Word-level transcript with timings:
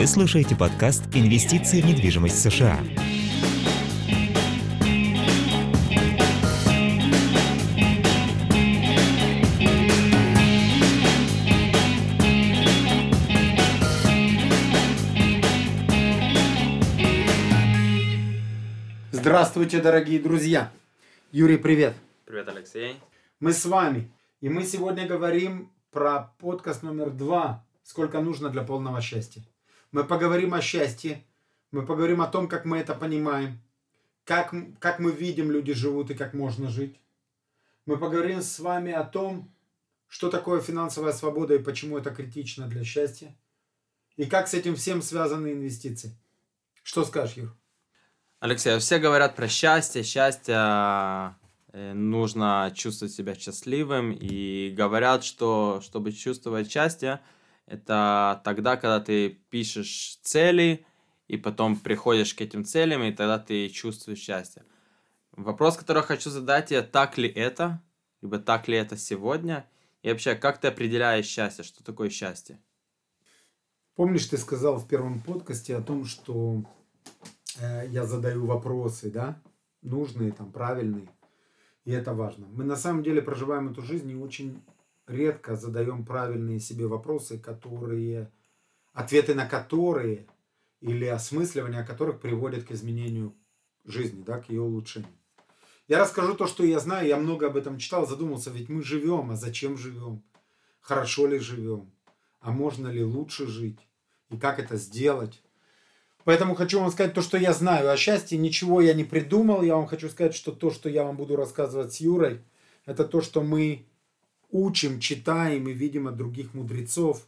Вы 0.00 0.06
слушаете 0.06 0.56
подкаст 0.56 1.02
«Инвестиции 1.14 1.82
в 1.82 1.84
недвижимость 1.84 2.40
США». 2.40 2.80
Здравствуйте, 19.12 19.82
дорогие 19.82 20.18
друзья! 20.18 20.72
Юрий, 21.30 21.58
привет! 21.58 21.92
Привет, 22.24 22.48
Алексей. 22.48 22.96
Мы 23.38 23.52
с 23.52 23.66
вами. 23.66 24.10
И 24.40 24.48
мы 24.48 24.64
сегодня 24.64 25.06
говорим 25.06 25.70
про 25.90 26.32
подкаст 26.38 26.82
номер 26.82 27.10
два 27.10 27.66
«Сколько 27.82 28.22
нужно 28.22 28.48
для 28.48 28.62
полного 28.62 29.02
счастья». 29.02 29.42
Мы 29.92 30.04
поговорим 30.04 30.54
о 30.54 30.60
счастье, 30.60 31.24
мы 31.72 31.84
поговорим 31.84 32.20
о 32.20 32.28
том, 32.28 32.48
как 32.48 32.64
мы 32.64 32.78
это 32.78 32.94
понимаем, 32.94 33.60
как, 34.24 34.54
как 34.78 35.00
мы 35.00 35.10
видим, 35.10 35.50
люди 35.50 35.72
живут 35.72 36.10
и 36.10 36.14
как 36.14 36.34
можно 36.34 36.68
жить. 36.68 36.96
Мы 37.86 37.96
поговорим 37.96 38.42
с 38.42 38.60
вами 38.60 38.92
о 38.92 39.04
том, 39.04 39.50
что 40.06 40.30
такое 40.30 40.60
финансовая 40.60 41.12
свобода 41.12 41.54
и 41.54 41.58
почему 41.58 41.98
это 41.98 42.10
критично 42.10 42.66
для 42.66 42.84
счастья. 42.84 43.36
И 44.16 44.26
как 44.26 44.48
с 44.48 44.54
этим 44.54 44.76
всем 44.76 45.02
связаны 45.02 45.52
инвестиции. 45.52 46.16
Что 46.82 47.04
скажешь, 47.04 47.36
Юр? 47.36 47.56
Алексей, 48.40 48.78
все 48.78 48.98
говорят 48.98 49.36
про 49.36 49.48
счастье, 49.48 50.02
счастье 50.02 50.54
э, 51.72 51.92
нужно 51.92 52.72
чувствовать 52.74 53.14
себя 53.14 53.34
счастливым 53.34 54.12
и 54.12 54.70
говорят, 54.70 55.24
что 55.24 55.80
чтобы 55.82 56.12
чувствовать 56.12 56.70
счастье, 56.70 57.20
это 57.70 58.40
тогда, 58.44 58.76
когда 58.76 59.00
ты 59.00 59.30
пишешь 59.50 60.18
цели 60.22 60.84
и 61.28 61.36
потом 61.36 61.76
приходишь 61.76 62.34
к 62.34 62.40
этим 62.40 62.64
целям, 62.64 63.02
и 63.02 63.12
тогда 63.12 63.38
ты 63.38 63.68
чувствуешь 63.68 64.18
счастье. 64.18 64.64
Вопрос, 65.32 65.76
который 65.76 66.02
хочу 66.02 66.28
задать 66.28 66.66
тебе, 66.66 66.82
так 66.82 67.16
ли 67.16 67.28
это, 67.28 67.82
либо 68.20 68.38
так 68.38 68.68
ли 68.68 68.76
это 68.76 68.96
сегодня, 68.96 69.68
и 70.02 70.10
вообще, 70.10 70.34
как 70.34 70.58
ты 70.58 70.68
определяешь 70.68 71.26
счастье, 71.26 71.64
что 71.64 71.84
такое 71.84 72.10
счастье? 72.10 72.60
Помнишь, 73.94 74.26
ты 74.26 74.36
сказал 74.36 74.78
в 74.78 74.88
первом 74.88 75.20
подкасте 75.20 75.76
о 75.76 75.82
том, 75.82 76.04
что 76.04 76.64
Э, 77.58 77.86
я 77.88 78.04
задаю 78.04 78.46
вопросы, 78.46 79.10
да, 79.10 79.40
нужные, 79.82 80.32
там, 80.32 80.52
правильные. 80.52 81.08
И 81.84 81.92
это 81.92 82.14
важно. 82.14 82.46
Мы 82.52 82.64
на 82.64 82.76
самом 82.76 83.02
деле 83.02 83.22
проживаем 83.22 83.70
эту 83.70 83.82
жизнь 83.82 84.10
и 84.10 84.14
очень 84.14 84.62
редко 85.10 85.56
задаем 85.56 86.04
правильные 86.04 86.60
себе 86.60 86.86
вопросы, 86.86 87.38
которые, 87.38 88.30
ответы 88.92 89.34
на 89.34 89.46
которые 89.46 90.26
или 90.80 91.04
осмысливание 91.04 91.84
которых 91.84 92.20
приводят 92.20 92.64
к 92.64 92.72
изменению 92.72 93.34
жизни, 93.84 94.22
да, 94.22 94.38
к 94.38 94.48
ее 94.48 94.62
улучшению. 94.62 95.10
Я 95.88 95.98
расскажу 95.98 96.34
то, 96.34 96.46
что 96.46 96.64
я 96.64 96.78
знаю, 96.78 97.08
я 97.08 97.16
много 97.16 97.48
об 97.48 97.56
этом 97.56 97.78
читал, 97.78 98.06
задумался, 98.06 98.50
ведь 98.50 98.68
мы 98.68 98.82
живем, 98.82 99.30
а 99.30 99.36
зачем 99.36 99.76
живем? 99.76 100.22
Хорошо 100.80 101.26
ли 101.26 101.38
живем? 101.38 101.90
А 102.40 102.52
можно 102.52 102.88
ли 102.88 103.02
лучше 103.02 103.46
жить? 103.46 103.80
И 104.30 104.38
как 104.38 104.58
это 104.58 104.76
сделать? 104.76 105.42
Поэтому 106.24 106.54
хочу 106.54 106.80
вам 106.80 106.90
сказать 106.90 107.14
то, 107.14 107.22
что 107.22 107.36
я 107.36 107.52
знаю 107.52 107.90
о 107.90 107.96
счастье. 107.96 108.38
Ничего 108.38 108.80
я 108.80 108.94
не 108.94 109.04
придумал. 109.04 109.62
Я 109.62 109.76
вам 109.76 109.86
хочу 109.86 110.08
сказать, 110.08 110.34
что 110.34 110.52
то, 110.52 110.70
что 110.70 110.88
я 110.88 111.02
вам 111.02 111.16
буду 111.16 111.34
рассказывать 111.34 111.92
с 111.92 112.00
Юрой, 112.00 112.40
это 112.84 113.04
то, 113.04 113.20
что 113.20 113.42
мы 113.42 113.86
учим, 114.50 115.00
читаем 115.00 115.68
и 115.68 115.72
видим 115.72 116.08
от 116.08 116.16
других 116.16 116.54
мудрецов. 116.54 117.26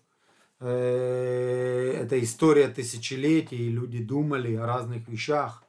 Э, 0.61 1.99
это 2.03 2.23
история 2.23 2.69
тысячелетий, 2.69 3.69
люди 3.69 4.03
думали 4.03 4.55
о 4.55 4.67
разных 4.67 5.09
вещах, 5.09 5.65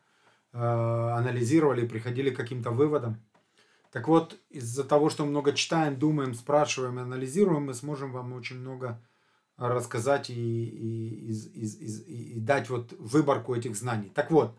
э, 0.54 0.58
анализировали, 0.58 1.88
приходили 1.88 2.30
к 2.30 2.38
каким-то 2.38 2.72
выводам. 2.72 3.18
Так 3.92 4.08
вот, 4.08 4.40
из-за 4.50 4.84
того, 4.84 5.10
что 5.10 5.26
много 5.26 5.54
читаем, 5.54 5.98
думаем, 5.98 6.34
спрашиваем, 6.34 6.98
анализируем, 7.00 7.66
мы 7.66 7.74
сможем 7.74 8.12
вам 8.12 8.34
очень 8.34 8.58
много 8.58 9.00
рассказать 9.58 10.30
и, 10.30 10.34
и, 10.34 11.32
и, 11.32 11.34
и, 11.34 11.66
и, 11.66 12.38
и 12.38 12.40
дать 12.40 12.70
вот 12.70 12.94
выборку 12.98 13.56
этих 13.56 13.76
знаний. 13.76 14.12
Так 14.14 14.32
вот, 14.32 14.56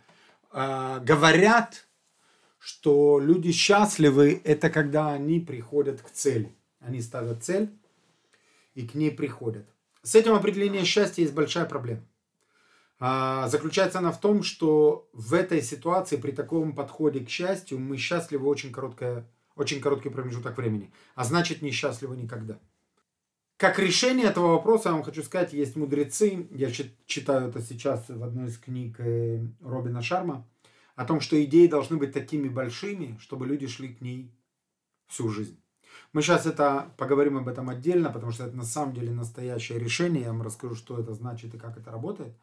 э, 0.53 1.01
говорят, 1.03 1.87
что 2.59 3.19
люди 3.21 3.53
счастливы, 3.53 4.41
это 4.45 4.71
когда 4.71 5.13
они 5.13 5.41
приходят 5.41 6.01
к 6.01 6.11
цели. 6.11 6.55
Они 6.85 7.01
ставят 7.01 7.43
цель 7.43 7.71
и 8.75 8.87
к 8.87 8.95
ней 8.95 9.11
приходят. 9.11 9.67
С 10.03 10.15
этим 10.15 10.35
определением 10.35 10.85
счастья 10.85 11.23
есть 11.23 11.35
большая 11.35 11.65
проблема. 11.65 12.05
А, 13.01 13.49
заключается 13.49 13.99
она 13.99 14.13
в 14.13 14.21
том, 14.21 14.43
что 14.43 15.09
в 15.13 15.35
этой 15.35 15.63
ситуации, 15.63 16.17
при 16.17 16.31
таком 16.31 16.75
подходе 16.75 17.21
к 17.21 17.29
счастью, 17.29 17.79
мы 17.79 17.97
счастливы 17.97 18.47
очень, 18.47 18.71
короткое, 18.71 19.27
очень 19.57 19.81
короткий 19.81 20.11
промежуток 20.11 20.57
времени. 20.59 20.93
А 21.15 21.25
значит, 21.25 21.63
не 21.63 21.71
счастливы 21.71 22.17
никогда. 22.17 22.59
Как 23.57 23.79
решение 23.79 24.27
этого 24.27 24.49
вопроса, 24.49 24.89
я 24.91 24.95
вам 24.95 25.05
хочу 25.05 25.23
сказать, 25.23 25.53
есть 25.53 25.77
мудрецы, 25.77 26.49
я 26.51 26.71
читаю 27.07 27.49
это 27.49 27.63
сейчас 27.63 28.09
в 28.09 28.23
одной 28.23 28.49
из 28.49 28.59
книг 28.59 28.97
э, 28.99 29.47
Робина 29.61 30.03
Шарма, 30.03 30.47
о 30.97 31.05
том, 31.05 31.21
что 31.21 31.43
идеи 31.45 31.67
должны 31.67 31.97
быть 31.97 32.13
такими 32.13 32.49
большими, 32.49 33.17
чтобы 33.21 33.47
люди 33.47 33.67
шли 33.69 33.95
к 33.95 34.01
ней 34.01 34.31
всю 35.07 35.29
жизнь. 35.31 35.64
Мы 36.15 36.23
сейчас 36.23 36.47
это 36.47 36.95
поговорим 36.97 37.37
об 37.39 37.49
этом 37.49 37.69
отдельно, 37.69 38.09
потому 38.09 38.31
что 38.31 38.45
это 38.45 38.57
на 38.57 38.63
самом 38.63 38.95
деле 38.95 39.11
настоящее 39.11 39.81
решение. 39.81 40.23
Я 40.23 40.29
вам 40.29 40.43
расскажу, 40.43 40.77
что 40.77 41.01
это 41.01 41.13
значит 41.13 41.53
и 41.55 41.59
как 41.59 41.77
это 41.77 41.91
работает. 41.91 42.37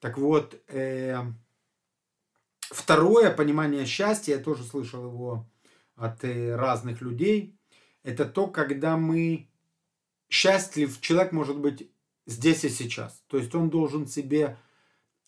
Так 0.00 0.18
вот, 0.18 0.60
э, 0.66 1.16
второе 2.60 3.30
понимание 3.30 3.86
счастья, 3.86 4.34
я 4.34 4.42
тоже 4.42 4.64
слышал 4.64 5.04
его 5.04 5.48
от 5.94 6.24
э, 6.24 6.56
разных 6.56 7.00
людей, 7.00 7.56
это 8.02 8.24
то, 8.24 8.48
когда 8.48 8.96
мы 8.96 9.48
счастлив 10.28 11.00
человек 11.00 11.30
может 11.30 11.58
быть 11.58 11.88
здесь 12.26 12.64
и 12.64 12.68
сейчас. 12.68 13.22
То 13.28 13.36
есть 13.36 13.54
он 13.54 13.70
должен 13.70 14.08
себе 14.08 14.58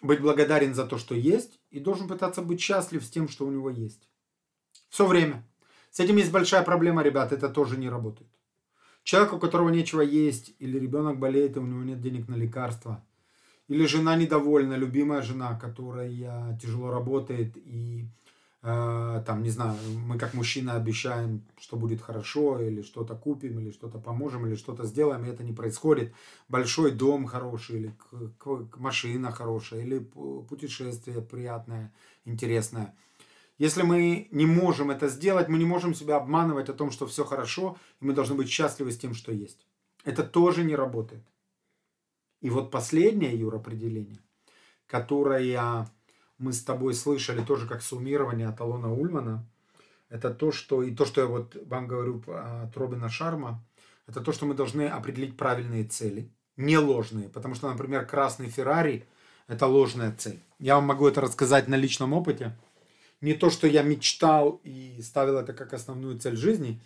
быть 0.00 0.20
благодарен 0.20 0.74
за 0.74 0.84
то, 0.84 0.98
что 0.98 1.14
есть, 1.14 1.60
и 1.70 1.78
должен 1.78 2.08
пытаться 2.08 2.42
быть 2.42 2.60
счастлив 2.60 3.04
с 3.04 3.10
тем, 3.10 3.28
что 3.28 3.46
у 3.46 3.52
него 3.52 3.70
есть. 3.70 4.08
Все 4.88 5.06
время. 5.06 5.46
С 5.92 6.00
этим 6.00 6.16
есть 6.16 6.32
большая 6.32 6.64
проблема, 6.64 7.04
ребят, 7.04 7.32
это 7.32 7.48
тоже 7.48 7.76
не 7.76 7.88
работает. 7.88 8.30
Человек, 9.04 9.34
у 9.34 9.38
которого 9.38 9.68
нечего 9.68 10.00
есть, 10.00 10.54
или 10.58 10.78
ребенок 10.78 11.20
болеет, 11.20 11.56
и 11.56 11.60
у 11.60 11.66
него 11.66 11.82
нет 11.84 12.00
денег 12.00 12.28
на 12.28 12.34
лекарства, 12.34 13.04
или 13.68 13.86
жена 13.86 14.16
недовольна, 14.16 14.74
любимая 14.74 15.22
жена, 15.22 15.56
которая 15.56 16.58
тяжело 16.60 16.90
работает 16.90 17.56
и 17.56 18.08
Э, 18.64 19.20
там, 19.26 19.42
не 19.42 19.50
знаю, 19.50 19.76
мы 20.06 20.18
как 20.18 20.34
мужчины 20.34 20.70
обещаем, 20.70 21.42
что 21.58 21.76
будет 21.76 22.00
хорошо, 22.00 22.60
или 22.60 22.82
что-то 22.82 23.16
купим, 23.16 23.58
или 23.58 23.72
что-то 23.72 23.98
поможем, 23.98 24.46
или 24.46 24.54
что-то 24.54 24.84
сделаем, 24.84 25.24
и 25.24 25.28
это 25.28 25.42
не 25.42 25.52
происходит. 25.52 26.14
Большой 26.48 26.92
дом 26.92 27.26
хороший, 27.26 27.78
или 27.78 27.94
машина 28.76 29.32
хорошая, 29.32 29.80
или 29.80 29.98
путешествие 29.98 31.22
приятное, 31.22 31.92
интересное. 32.24 32.94
Если 33.62 33.82
мы 33.82 34.26
не 34.32 34.44
можем 34.44 34.90
это 34.90 35.06
сделать, 35.06 35.48
мы 35.48 35.56
не 35.56 35.64
можем 35.64 35.94
себя 35.94 36.16
обманывать 36.16 36.68
о 36.68 36.72
том, 36.72 36.90
что 36.90 37.06
все 37.06 37.24
хорошо, 37.24 37.76
и 38.00 38.04
мы 38.04 38.12
должны 38.12 38.34
быть 38.34 38.48
счастливы 38.48 38.90
с 38.90 38.98
тем, 38.98 39.14
что 39.14 39.30
есть. 39.30 39.68
Это 40.04 40.24
тоже 40.24 40.64
не 40.64 40.74
работает. 40.74 41.22
И 42.40 42.50
вот 42.50 42.72
последнее, 42.72 43.38
Юр, 43.38 43.54
определение, 43.54 44.18
которое 44.88 45.86
мы 46.38 46.52
с 46.52 46.64
тобой 46.64 46.92
слышали 46.94 47.40
тоже 47.44 47.68
как 47.68 47.82
суммирование 47.82 48.48
от 48.48 48.60
Алона 48.60 48.92
Ульмана, 48.92 49.46
это 50.08 50.34
то, 50.34 50.50
что, 50.50 50.82
и 50.82 50.92
то, 50.92 51.06
что 51.06 51.20
я 51.20 51.28
вот 51.28 51.56
вам 51.68 51.86
говорю 51.86 52.20
от 52.26 52.76
Робина 52.76 53.08
Шарма, 53.08 53.64
это 54.08 54.20
то, 54.22 54.32
что 54.32 54.44
мы 54.44 54.54
должны 54.54 54.88
определить 54.88 55.36
правильные 55.36 55.84
цели, 55.84 56.32
не 56.56 56.78
ложные, 56.78 57.28
потому 57.28 57.54
что, 57.54 57.70
например, 57.70 58.06
красный 58.06 58.48
Феррари– 58.48 59.06
это 59.46 59.68
ложная 59.68 60.12
цель. 60.16 60.42
Я 60.58 60.74
вам 60.74 60.86
могу 60.86 61.06
это 61.06 61.20
рассказать 61.20 61.68
на 61.68 61.76
личном 61.76 62.12
опыте. 62.12 62.56
Не 63.22 63.32
то, 63.32 63.48
что 63.48 63.66
я 63.66 63.82
мечтал 63.82 64.60
и 64.64 65.00
ставил 65.02 65.38
это 65.38 65.54
как 65.54 65.72
основную 65.72 66.18
цель 66.18 66.36
жизни, 66.36 66.82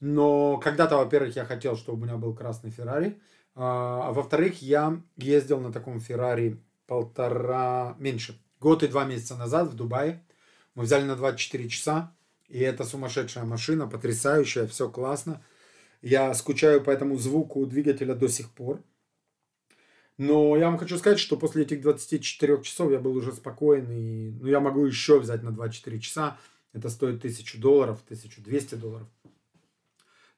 но 0.00 0.56
когда-то, 0.56 0.96
во-первых, 0.96 1.36
я 1.36 1.44
хотел, 1.44 1.76
чтобы 1.76 2.00
у 2.00 2.04
меня 2.04 2.16
был 2.16 2.34
красный 2.34 2.70
Феррари, 2.70 3.20
а, 3.54 4.08
а 4.08 4.12
во-вторых, 4.12 4.62
я 4.62 5.02
ездил 5.16 5.60
на 5.60 5.72
таком 5.72 6.00
Феррари 6.00 6.58
полтора, 6.86 7.94
меньше, 7.98 8.40
год 8.60 8.82
и 8.82 8.88
два 8.88 9.04
месяца 9.04 9.36
назад 9.36 9.68
в 9.68 9.74
Дубае. 9.74 10.22
Мы 10.74 10.84
взяли 10.84 11.04
на 11.04 11.16
24 11.16 11.68
часа. 11.68 12.12
И 12.48 12.58
это 12.58 12.84
сумасшедшая 12.84 13.44
машина, 13.44 13.86
потрясающая, 13.86 14.66
все 14.66 14.88
классно. 14.88 15.40
Я 16.02 16.34
скучаю 16.34 16.82
по 16.82 16.90
этому 16.90 17.16
звуку 17.16 17.64
двигателя 17.66 18.14
до 18.14 18.28
сих 18.28 18.50
пор. 18.50 18.82
Но 20.20 20.54
я 20.54 20.66
вам 20.66 20.76
хочу 20.76 20.98
сказать, 20.98 21.18
что 21.18 21.38
после 21.38 21.62
этих 21.62 21.80
24 21.80 22.62
часов 22.62 22.92
я 22.92 22.98
был 22.98 23.16
уже 23.16 23.32
спокоен. 23.32 23.90
И 23.90 24.32
ну, 24.38 24.48
я 24.48 24.60
могу 24.60 24.84
еще 24.84 25.18
взять 25.18 25.42
на 25.42 25.50
24 25.50 25.98
часа. 25.98 26.36
Это 26.74 26.90
стоит 26.90 27.20
1000 27.20 27.58
долларов, 27.58 28.02
1200 28.04 28.74
долларов. 28.74 29.08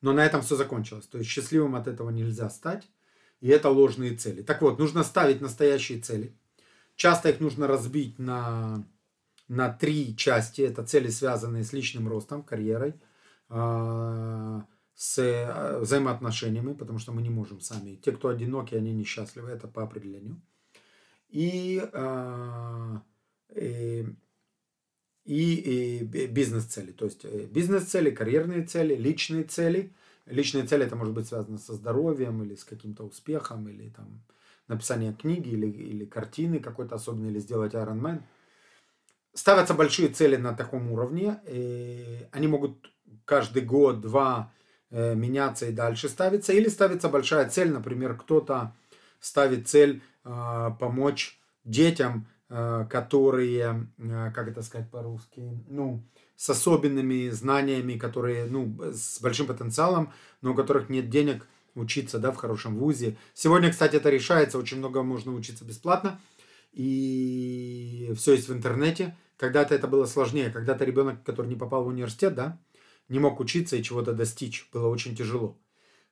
Но 0.01 0.13
на 0.13 0.25
этом 0.25 0.43
все 0.43 0.55
закончилось. 0.55 1.09
То 1.09 1.19
есть 1.19 1.29
счастливым 1.29 1.75
от 1.75 1.89
этого 1.89 2.11
нельзя 2.11 2.49
стать. 2.49 2.89
И 3.41 3.49
это 3.49 3.71
ложные 3.71 4.15
цели. 4.15 4.43
Так 4.43 4.63
вот, 4.63 4.79
нужно 4.79 5.03
ставить 5.03 5.41
настоящие 5.41 6.01
цели. 6.01 6.33
Часто 6.95 7.31
их 7.31 7.41
нужно 7.41 7.67
разбить 7.67 8.21
на, 8.21 8.87
на 9.49 9.69
три 9.69 10.17
части. 10.17 10.61
Это 10.61 10.85
цели, 10.85 11.09
связанные 11.09 11.65
с 11.65 11.73
личным 11.73 12.07
ростом, 12.07 12.45
карьерой, 12.45 12.95
а, 13.49 14.65
с 15.03 15.19
э, 15.19 15.81
взаимоотношениями, 15.81 16.75
потому 16.75 17.01
что 17.01 17.11
мы 17.11 17.23
не 17.23 17.31
можем 17.31 17.61
сами. 17.61 17.97
Те, 17.97 18.13
кто 18.13 18.29
одиноки, 18.29 18.77
они 18.77 18.93
несчастливы, 18.93 19.51
это 19.51 19.67
по 19.67 19.83
определению. 19.83 20.41
И, 21.29 21.83
а, 21.93 23.03
и, 23.57 24.07
и, 25.25 26.05
бизнес-цели. 26.05 26.93
То 26.93 27.07
есть 27.07 27.25
э, 27.25 27.47
бизнес-цели, 27.47 28.11
карьерные 28.11 28.65
цели, 28.65 28.95
личные 28.95 29.43
цели. 29.43 29.93
Личные 30.27 30.67
цели 30.67 30.87
это 30.87 30.95
может 30.95 31.15
быть 31.15 31.27
связано 31.27 31.59
со 31.59 31.75
здоровьем 31.75 32.41
или 32.45 32.55
с 32.55 32.63
каким-то 32.65 33.03
успехом, 33.03 33.69
или 33.69 33.89
там 33.89 34.23
написание 34.69 35.15
книги, 35.15 35.49
или, 35.49 35.67
или 35.67 36.05
картины 36.05 36.61
какой-то 36.61 36.95
особенной, 36.95 37.31
или 37.31 37.41
сделать 37.41 37.75
Iron 37.75 38.01
Man. 38.01 38.23
Ставятся 39.35 39.75
большие 39.75 40.11
цели 40.11 40.37
на 40.37 40.55
таком 40.55 40.93
уровне. 40.93 41.41
И 41.49 42.25
они 42.31 42.47
могут 42.47 42.93
каждый 43.25 43.63
год, 43.63 44.01
два 44.01 44.53
э, 44.55 44.62
меняться 44.93 45.67
и 45.67 45.73
дальше 45.73 46.09
ставиться. 46.09 46.53
Или 46.53 46.69
ставится 46.69 47.09
большая 47.09 47.49
цель, 47.49 47.73
например, 47.73 48.15
кто-то 48.17 48.75
ставит 49.23 49.69
цель 49.69 50.03
э, 50.25 50.71
помочь 50.79 51.41
детям, 51.65 52.27
э, 52.51 52.87
которые, 52.91 53.89
э, 53.97 54.31
как 54.35 54.49
это 54.49 54.63
сказать 54.63 54.91
по-русски, 54.91 55.43
ну, 55.69 56.03
с 56.37 56.51
особенными 56.51 57.31
знаниями, 57.31 57.97
которые, 57.97 58.47
ну, 58.47 58.77
с 58.93 59.21
большим 59.21 59.47
потенциалом, 59.47 60.13
но 60.43 60.53
у 60.53 60.55
которых 60.55 60.91
нет 60.91 61.09
денег 61.09 61.47
учиться, 61.75 62.19
да, 62.19 62.33
в 62.33 62.37
хорошем 62.37 62.77
вузе. 62.77 63.17
Сегодня, 63.33 63.71
кстати, 63.71 63.97
это 63.97 64.11
решается, 64.11 64.59
очень 64.59 64.79
много 64.79 65.03
можно 65.03 65.33
учиться 65.33 65.65
бесплатно, 65.65 66.21
и 66.73 68.13
все 68.17 68.33
есть 68.33 68.49
в 68.49 68.53
интернете. 68.53 69.17
Когда-то 69.37 69.75
это 69.75 69.87
было 69.87 70.05
сложнее, 70.07 70.51
когда-то 70.51 70.85
ребенок, 70.85 71.23
который 71.23 71.47
не 71.47 71.57
попал 71.57 71.85
в 71.85 71.89
университет, 71.89 72.35
да, 72.35 72.59
не 73.09 73.19
мог 73.19 73.41
учиться 73.41 73.77
и 73.77 73.83
чего-то 73.83 74.13
достичь, 74.13 74.69
было 74.73 74.89
очень 74.89 75.17
тяжело. 75.17 75.59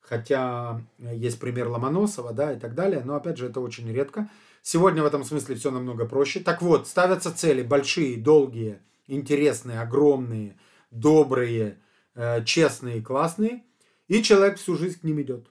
Хотя 0.00 0.82
есть 0.98 1.38
пример 1.38 1.68
Ломоносова, 1.68 2.32
да, 2.32 2.52
и 2.52 2.58
так 2.58 2.74
далее, 2.74 3.02
но 3.04 3.14
опять 3.14 3.38
же 3.38 3.46
это 3.46 3.60
очень 3.60 3.90
редко. 3.92 4.28
Сегодня 4.62 5.02
в 5.02 5.06
этом 5.06 5.24
смысле 5.24 5.54
все 5.54 5.70
намного 5.70 6.06
проще. 6.06 6.40
Так 6.40 6.62
вот, 6.62 6.88
ставятся 6.88 7.34
цели 7.34 7.62
большие, 7.62 8.16
долгие, 8.16 8.80
интересные, 9.06 9.80
огромные, 9.80 10.58
добрые, 10.90 11.78
э, 12.14 12.44
честные, 12.44 13.02
классные, 13.02 13.64
и 14.08 14.22
человек 14.22 14.58
всю 14.58 14.76
жизнь 14.76 15.00
к 15.00 15.04
ним 15.04 15.20
идет. 15.22 15.50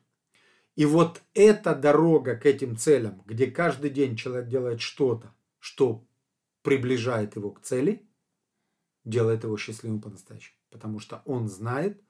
И 0.75 0.85
вот 0.85 1.21
эта 1.33 1.75
дорога 1.75 2.35
к 2.35 2.45
этим 2.45 2.77
целям, 2.77 3.21
где 3.25 3.47
каждый 3.47 3.89
день 3.89 4.15
человек 4.15 4.47
делает 4.47 4.81
что-то, 4.81 5.33
что 5.59 6.05
приближает 6.61 7.35
его 7.35 7.51
к 7.51 7.61
цели, 7.61 8.07
делает 9.03 9.43
его 9.43 9.57
счастливым 9.57 10.01
по-настоящему. 10.01 10.58
Потому 10.69 10.99
что 10.99 11.21
он 11.25 11.47
знает, 11.47 12.01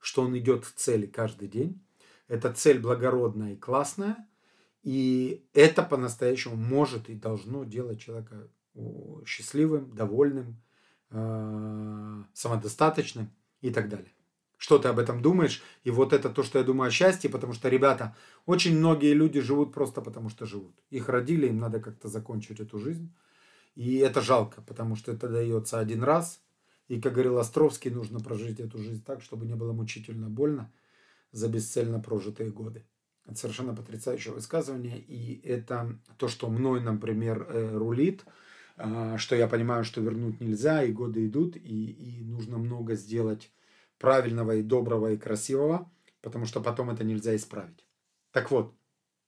что 0.00 0.22
он 0.22 0.36
идет 0.38 0.66
к 0.66 0.70
цели 0.70 1.06
каждый 1.06 1.48
день. 1.48 1.82
Эта 2.28 2.52
цель 2.52 2.78
благородная 2.78 3.54
и 3.54 3.56
классная. 3.56 4.28
И 4.82 5.46
это 5.54 5.82
по-настоящему 5.82 6.56
может 6.56 7.08
и 7.08 7.14
должно 7.14 7.64
делать 7.64 8.00
человека 8.00 8.48
счастливым, 9.26 9.94
довольным, 9.94 10.62
э, 11.10 12.22
самодостаточным 12.32 13.30
и 13.60 13.70
так 13.70 13.88
далее 13.88 14.12
что 14.58 14.78
ты 14.78 14.88
об 14.88 14.98
этом 14.98 15.22
думаешь. 15.22 15.62
И 15.84 15.90
вот 15.90 16.12
это 16.12 16.28
то, 16.28 16.42
что 16.42 16.58
я 16.58 16.64
думаю 16.64 16.88
о 16.88 16.90
счастье, 16.90 17.30
потому 17.30 17.54
что, 17.54 17.68
ребята, 17.68 18.14
очень 18.44 18.76
многие 18.76 19.14
люди 19.14 19.40
живут 19.40 19.72
просто 19.72 20.02
потому, 20.02 20.28
что 20.28 20.44
живут. 20.46 20.76
Их 20.90 21.08
родили, 21.08 21.46
им 21.46 21.58
надо 21.58 21.80
как-то 21.80 22.08
закончить 22.08 22.60
эту 22.60 22.78
жизнь. 22.78 23.14
И 23.76 23.98
это 23.98 24.20
жалко, 24.20 24.60
потому 24.62 24.96
что 24.96 25.12
это 25.12 25.28
дается 25.28 25.78
один 25.78 26.02
раз. 26.02 26.40
И, 26.88 27.00
как 27.00 27.12
говорил 27.12 27.38
Островский, 27.38 27.90
нужно 27.90 28.18
прожить 28.20 28.60
эту 28.60 28.78
жизнь 28.78 29.04
так, 29.04 29.22
чтобы 29.22 29.46
не 29.46 29.54
было 29.54 29.72
мучительно 29.72 30.28
больно 30.28 30.72
за 31.32 31.48
бесцельно 31.48 32.00
прожитые 32.00 32.50
годы. 32.50 32.86
Это 33.26 33.36
совершенно 33.36 33.74
потрясающее 33.74 34.32
высказывание. 34.32 34.98
И 34.98 35.46
это 35.46 35.98
то, 36.16 36.28
что 36.28 36.48
мной, 36.48 36.80
например, 36.80 37.46
э, 37.48 37.76
рулит, 37.76 38.24
а, 38.76 39.18
что 39.18 39.36
я 39.36 39.48
понимаю, 39.48 39.84
что 39.84 40.00
вернуть 40.00 40.40
нельзя, 40.40 40.82
и 40.82 40.92
годы 40.92 41.26
идут, 41.26 41.56
и, 41.56 41.60
и 41.60 42.24
нужно 42.24 42.56
много 42.56 42.94
сделать 42.94 43.50
правильного 43.98 44.56
и 44.56 44.62
доброго 44.62 45.12
и 45.12 45.18
красивого, 45.18 45.90
потому 46.22 46.46
что 46.46 46.60
потом 46.60 46.88
это 46.90 47.04
нельзя 47.04 47.36
исправить. 47.36 47.84
Так 48.30 48.50
вот, 48.50 48.72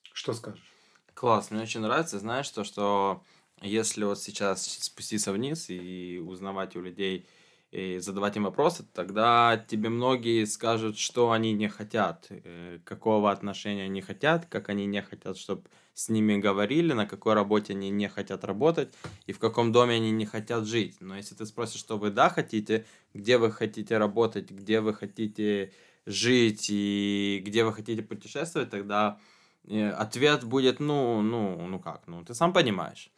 что 0.02 0.32
скажешь? 0.32 0.72
Класс, 1.14 1.50
мне 1.50 1.62
очень 1.62 1.80
нравится, 1.80 2.18
знаешь, 2.18 2.48
то, 2.48 2.64
что 2.64 3.22
если 3.60 4.04
вот 4.04 4.18
сейчас 4.20 4.64
спуститься 4.64 5.32
вниз 5.32 5.68
и 5.68 6.22
узнавать 6.24 6.76
у 6.76 6.80
людей, 6.80 7.26
и 7.70 7.98
задавать 7.98 8.36
им 8.36 8.44
вопросы, 8.44 8.84
тогда 8.92 9.64
тебе 9.68 9.90
многие 9.90 10.44
скажут, 10.44 10.98
что 10.98 11.30
они 11.30 11.52
не 11.52 11.68
хотят, 11.68 12.26
э, 12.30 12.80
какого 12.84 13.30
отношения 13.30 13.84
они 13.84 14.00
хотят, 14.00 14.46
как 14.46 14.68
они 14.68 14.86
не 14.86 15.02
хотят, 15.02 15.36
чтобы 15.36 15.62
с 15.94 16.08
ними 16.08 16.36
говорили, 16.36 16.92
на 16.92 17.06
какой 17.06 17.34
работе 17.34 17.74
они 17.74 17.90
не 17.90 18.08
хотят 18.08 18.44
работать 18.44 18.92
и 19.26 19.32
в 19.32 19.38
каком 19.38 19.70
доме 19.70 19.96
они 19.96 20.10
не 20.10 20.26
хотят 20.26 20.66
жить. 20.66 20.96
Но 21.00 21.16
если 21.16 21.34
ты 21.34 21.46
спросишь, 21.46 21.80
что 21.80 21.96
вы 21.96 22.10
да 22.10 22.28
хотите, 22.28 22.86
где 23.14 23.38
вы 23.38 23.52
хотите 23.52 23.98
работать, 23.98 24.50
где 24.50 24.80
вы 24.80 24.92
хотите 24.92 25.72
жить 26.06 26.66
и 26.70 27.40
где 27.44 27.64
вы 27.64 27.72
хотите 27.72 28.02
путешествовать, 28.02 28.70
тогда 28.70 29.20
э, 29.68 29.90
ответ 29.90 30.42
будет, 30.42 30.80
ну, 30.80 31.22
ну, 31.22 31.66
ну 31.68 31.78
как, 31.78 32.08
ну, 32.08 32.24
ты 32.24 32.34
сам 32.34 32.52
понимаешь. 32.52 33.10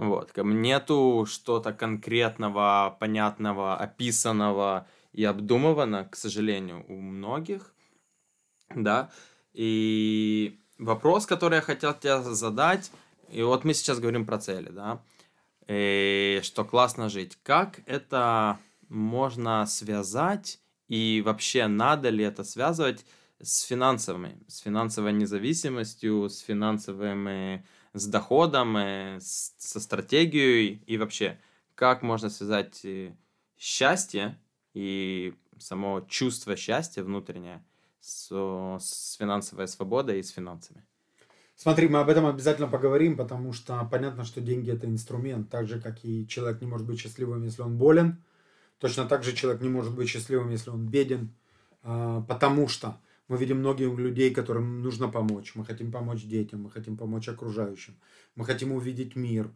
Вот, 0.00 0.34
нету 0.34 1.26
что-то 1.28 1.74
конкретного, 1.74 2.96
понятного, 2.98 3.76
описанного 3.76 4.86
и 5.12 5.24
обдумывано, 5.24 6.08
к 6.08 6.16
сожалению, 6.16 6.86
у 6.88 6.94
многих, 6.94 7.74
да, 8.74 9.10
и 9.52 10.58
вопрос, 10.78 11.26
который 11.26 11.56
я 11.56 11.60
хотел 11.60 11.92
тебе 11.92 12.22
задать, 12.22 12.90
и 13.30 13.42
вот 13.42 13.64
мы 13.64 13.74
сейчас 13.74 14.00
говорим 14.00 14.24
про 14.24 14.38
цели, 14.38 14.70
да, 14.70 15.02
и 15.68 16.40
что 16.44 16.64
классно 16.64 17.10
жить. 17.10 17.36
Как 17.42 17.80
это 17.84 18.58
можно 18.88 19.66
связать 19.66 20.60
и 20.88 21.22
вообще 21.22 21.66
надо 21.66 22.08
ли 22.08 22.24
это 22.24 22.42
связывать 22.42 23.04
с 23.38 23.60
финансовыми, 23.64 24.42
с 24.48 24.60
финансовой 24.60 25.12
независимостью, 25.12 26.30
с 26.30 26.38
финансовыми, 26.38 27.66
с 27.92 28.06
доходом, 28.06 28.76
с, 28.76 29.54
со 29.58 29.80
стратегией. 29.80 30.82
И 30.86 30.96
вообще, 30.96 31.38
как 31.74 32.02
можно 32.02 32.30
связать 32.30 32.84
э, 32.84 33.14
счастье 33.58 34.38
и 34.74 35.34
само 35.58 36.00
чувство 36.08 36.56
счастья 36.56 37.02
внутреннее 37.02 37.64
с, 38.00 38.28
с 38.78 39.16
финансовой 39.18 39.68
свободой 39.68 40.20
и 40.20 40.22
с 40.22 40.30
финансами. 40.30 40.84
Смотри, 41.56 41.88
мы 41.88 41.98
об 41.98 42.08
этом 42.08 42.24
обязательно 42.24 42.68
поговорим, 42.68 43.18
потому 43.18 43.52
что 43.52 43.86
понятно, 43.90 44.24
что 44.24 44.40
деньги 44.40 44.72
это 44.72 44.86
инструмент, 44.86 45.50
так 45.50 45.68
же, 45.68 45.78
как 45.78 46.02
и 46.04 46.26
человек 46.26 46.62
не 46.62 46.66
может 46.66 46.86
быть 46.86 46.98
счастливым, 46.98 47.44
если 47.44 47.60
он 47.60 47.76
болен, 47.76 48.22
точно 48.78 49.04
так 49.04 49.22
же 49.24 49.34
человек 49.34 49.60
не 49.60 49.68
может 49.68 49.94
быть 49.94 50.08
счастливым, 50.08 50.48
если 50.48 50.70
он 50.70 50.86
беден, 50.86 51.34
а, 51.82 52.22
потому 52.22 52.66
что 52.66 52.98
мы 53.30 53.36
видим 53.36 53.58
многих 53.60 53.96
людей, 53.96 54.34
которым 54.34 54.82
нужно 54.82 55.08
помочь. 55.08 55.52
Мы 55.54 55.64
хотим 55.64 55.92
помочь 55.92 56.24
детям, 56.24 56.64
мы 56.64 56.70
хотим 56.70 56.96
помочь 56.96 57.28
окружающим, 57.28 57.94
мы 58.34 58.44
хотим 58.44 58.72
увидеть 58.72 59.14
мир, 59.14 59.52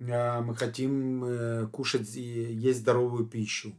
а, 0.00 0.40
мы 0.40 0.56
хотим 0.56 1.22
э, 1.24 1.66
кушать 1.70 2.16
и 2.16 2.20
есть 2.20 2.80
здоровую 2.80 3.26
пищу, 3.26 3.74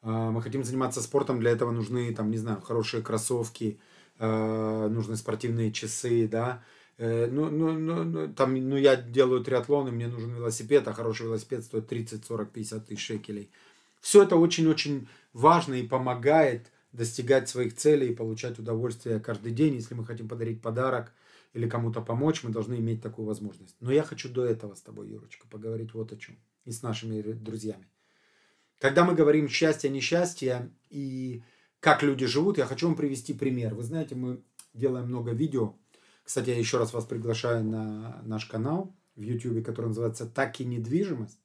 а, 0.00 0.30
мы 0.30 0.40
хотим 0.40 0.64
заниматься 0.64 1.02
спортом, 1.02 1.38
для 1.38 1.50
этого 1.50 1.70
нужны, 1.70 2.14
там, 2.14 2.30
не 2.30 2.38
знаю, 2.38 2.62
хорошие 2.62 3.02
кроссовки, 3.02 3.78
а, 4.18 4.88
нужны 4.88 5.16
спортивные 5.16 5.70
часы, 5.70 6.26
да, 6.26 6.64
э, 6.96 7.26
ну, 7.30 7.50
ну, 7.50 7.72
ну, 7.72 8.04
ну, 8.04 8.32
там, 8.32 8.54
ну, 8.54 8.76
я 8.78 8.96
делаю 8.96 9.44
триатлон, 9.44 9.88
и 9.88 9.90
мне 9.90 10.08
нужен 10.08 10.34
велосипед, 10.34 10.88
а 10.88 10.94
хороший 10.94 11.26
велосипед 11.26 11.62
стоит 11.62 11.88
30, 11.88 12.24
40, 12.24 12.50
50 12.50 12.86
тысяч 12.86 13.04
шекелей. 13.04 13.50
Все 14.00 14.22
это 14.22 14.36
очень-очень 14.36 15.08
важно 15.34 15.74
и 15.74 15.86
помогает 15.86 16.70
достигать 16.94 17.48
своих 17.48 17.74
целей 17.74 18.10
и 18.10 18.14
получать 18.14 18.58
удовольствие 18.58 19.20
каждый 19.20 19.52
день. 19.52 19.74
Если 19.74 19.94
мы 19.94 20.06
хотим 20.06 20.28
подарить 20.28 20.62
подарок 20.62 21.12
или 21.52 21.68
кому-то 21.68 22.00
помочь, 22.00 22.42
мы 22.44 22.50
должны 22.50 22.76
иметь 22.76 23.02
такую 23.02 23.26
возможность. 23.26 23.76
Но 23.80 23.92
я 23.92 24.04
хочу 24.04 24.28
до 24.28 24.44
этого 24.44 24.74
с 24.74 24.80
тобой, 24.80 25.08
Юрочка, 25.10 25.46
поговорить 25.48 25.92
вот 25.92 26.12
о 26.12 26.16
чем. 26.16 26.38
И 26.64 26.70
с 26.70 26.82
нашими 26.82 27.20
друзьями. 27.20 27.86
Когда 28.78 29.04
мы 29.04 29.14
говорим 29.14 29.48
счастье, 29.48 29.90
несчастье 29.90 30.70
и 30.88 31.42
как 31.80 32.02
люди 32.02 32.26
живут, 32.26 32.58
я 32.58 32.64
хочу 32.64 32.86
вам 32.86 32.96
привести 32.96 33.34
пример. 33.34 33.74
Вы 33.74 33.82
знаете, 33.82 34.14
мы 34.14 34.42
делаем 34.72 35.08
много 35.08 35.32
видео. 35.32 35.74
Кстати, 36.22 36.50
я 36.50 36.58
еще 36.58 36.78
раз 36.78 36.92
вас 36.92 37.04
приглашаю 37.04 37.64
на 37.64 38.22
наш 38.24 38.46
канал 38.46 38.94
в 39.16 39.20
YouTube, 39.20 39.64
который 39.64 39.86
называется 39.88 40.26
«Так 40.26 40.60
и 40.60 40.64
недвижимость». 40.64 41.38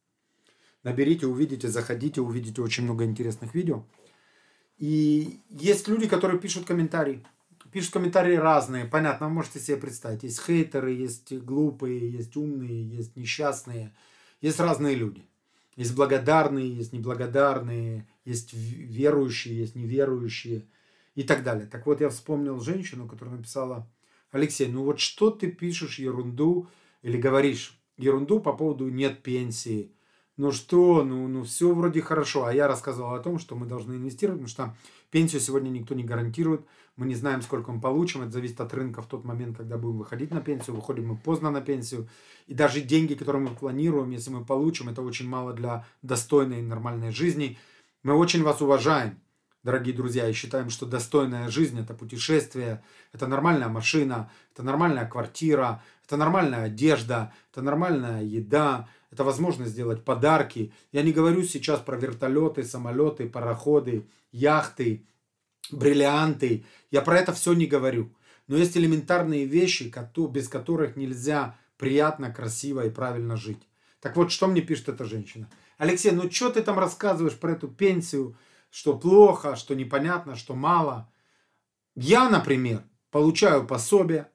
Наберите, 0.83 1.27
увидите, 1.27 1.67
заходите, 1.67 2.21
увидите 2.21 2.61
очень 2.61 2.85
много 2.85 3.03
интересных 3.03 3.53
видео. 3.53 3.83
И 4.79 5.39
есть 5.49 5.87
люди, 5.87 6.07
которые 6.07 6.39
пишут 6.39 6.65
комментарии. 6.65 7.23
пишут 7.71 7.93
комментарии 7.93 8.35
разные. 8.35 8.85
Понятно, 8.85 9.27
вы 9.27 9.33
можете 9.33 9.59
себе 9.59 9.77
представить. 9.77 10.23
Есть 10.23 10.41
хейтеры, 10.41 10.93
есть 10.93 11.33
глупые, 11.33 12.11
есть 12.11 12.35
умные, 12.37 12.87
есть 12.87 13.15
несчастные. 13.15 13.93
Есть 14.41 14.59
разные 14.59 14.95
люди. 14.95 15.25
Есть 15.75 15.95
благодарные, 15.95 16.73
есть 16.73 16.93
неблагодарные, 16.93 18.07
есть 18.25 18.53
верующие, 18.53 19.57
есть 19.57 19.75
неверующие 19.75 20.65
и 21.15 21.23
так 21.23 21.43
далее. 21.43 21.67
Так 21.67 21.85
вот, 21.85 22.01
я 22.01 22.09
вспомнил 22.09 22.59
женщину, 22.59 23.07
которая 23.07 23.35
написала, 23.35 23.89
Алексей, 24.31 24.67
ну 24.67 24.83
вот 24.83 24.99
что 24.99 25.31
ты 25.31 25.51
пишешь 25.51 25.99
ерунду 25.99 26.67
или 27.01 27.17
говоришь 27.17 27.79
ерунду 27.97 28.39
по 28.39 28.53
поводу 28.53 28.89
нет 28.89 29.21
пенсии, 29.21 29.91
ну 30.39 30.53
что, 30.53 31.03
ну, 31.03 31.27
ну 31.27 31.43
все 31.43 31.73
вроде 31.73 32.01
хорошо. 32.01 32.45
А 32.45 32.53
я 32.53 32.69
рассказывал 32.69 33.13
о 33.13 33.19
том, 33.19 33.39
что 33.39 33.57
мы 33.57 33.65
должны 33.65 33.95
инвестировать, 33.95 34.39
потому 34.39 34.47
что 34.47 34.77
пенсию 35.11 35.41
сегодня 35.41 35.67
никто 35.67 35.93
не 35.95 36.05
гарантирует. 36.05 36.61
Мы 36.95 37.07
не 37.07 37.15
знаем, 37.15 37.41
сколько 37.41 37.73
мы 37.73 37.81
получим. 37.81 38.21
Это 38.21 38.31
зависит 38.31 38.61
от 38.61 38.73
рынка 38.73 39.01
в 39.01 39.07
тот 39.07 39.25
момент, 39.25 39.57
когда 39.57 39.77
будем 39.77 39.97
выходить 39.97 40.31
на 40.31 40.39
пенсию. 40.39 40.77
Выходим 40.77 41.09
мы 41.09 41.17
поздно 41.17 41.51
на 41.51 41.59
пенсию. 41.59 42.07
И 42.47 42.53
даже 42.53 42.79
деньги, 42.79 43.15
которые 43.15 43.41
мы 43.41 43.53
планируем, 43.53 44.11
если 44.11 44.29
мы 44.29 44.45
получим, 44.45 44.87
это 44.87 45.01
очень 45.01 45.27
мало 45.27 45.51
для 45.51 45.85
достойной 46.03 46.59
и 46.59 46.61
нормальной 46.61 47.11
жизни. 47.11 47.57
Мы 48.03 48.13
очень 48.13 48.41
вас 48.41 48.61
уважаем, 48.61 49.19
дорогие 49.63 49.93
друзья, 49.93 50.25
и 50.29 50.31
считаем, 50.31 50.69
что 50.69 50.85
достойная 50.85 51.49
жизнь– 51.49 51.77
это 51.81 51.93
путешествие, 51.93 52.81
это 53.11 53.27
нормальная 53.27 53.67
машина, 53.67 54.31
это 54.53 54.63
нормальная 54.63 55.05
квартира, 55.05 55.83
это 56.05 56.15
нормальная 56.15 56.63
одежда, 56.63 57.33
это 57.51 57.61
нормальная 57.61 58.23
еда, 58.23 58.87
это 59.19 59.25
возможность 59.25 59.71
сделать 59.73 60.05
подарки. 60.05 60.71
Я 60.93 61.01
не 61.01 61.11
говорю 61.11 61.43
сейчас 61.43 61.81
про 61.81 61.97
вертолеты, 61.97 62.63
самолеты, 62.63 63.27
пароходы, 63.27 64.07
яхты, 64.31 65.05
бриллианты. 65.71 66.63
Я 66.89 67.01
про 67.01 67.19
это 67.19 67.33
все 67.33 67.51
не 67.51 67.65
говорю. 67.65 68.15
Но 68.47 68.55
есть 68.55 68.77
элементарные 68.77 69.43
вещи, 69.43 69.93
без 70.31 70.47
которых 70.47 70.95
нельзя 70.95 71.57
приятно, 71.77 72.33
красиво 72.33 72.85
и 72.85 72.89
правильно 72.89 73.35
жить. 73.35 73.61
Так 73.99 74.15
вот, 74.15 74.31
что 74.31 74.47
мне 74.47 74.61
пишет 74.61 74.87
эта 74.87 75.03
женщина? 75.03 75.49
Алексей, 75.77 76.11
ну 76.11 76.31
что 76.31 76.49
ты 76.49 76.61
там 76.61 76.79
рассказываешь 76.79 77.37
про 77.37 77.51
эту 77.51 77.67
пенсию, 77.67 78.37
что 78.69 78.97
плохо, 78.97 79.57
что 79.57 79.75
непонятно, 79.75 80.37
что 80.37 80.55
мало? 80.55 81.11
Я, 81.93 82.29
например, 82.29 82.83
получаю 83.11 83.67
пособие, 83.67 84.29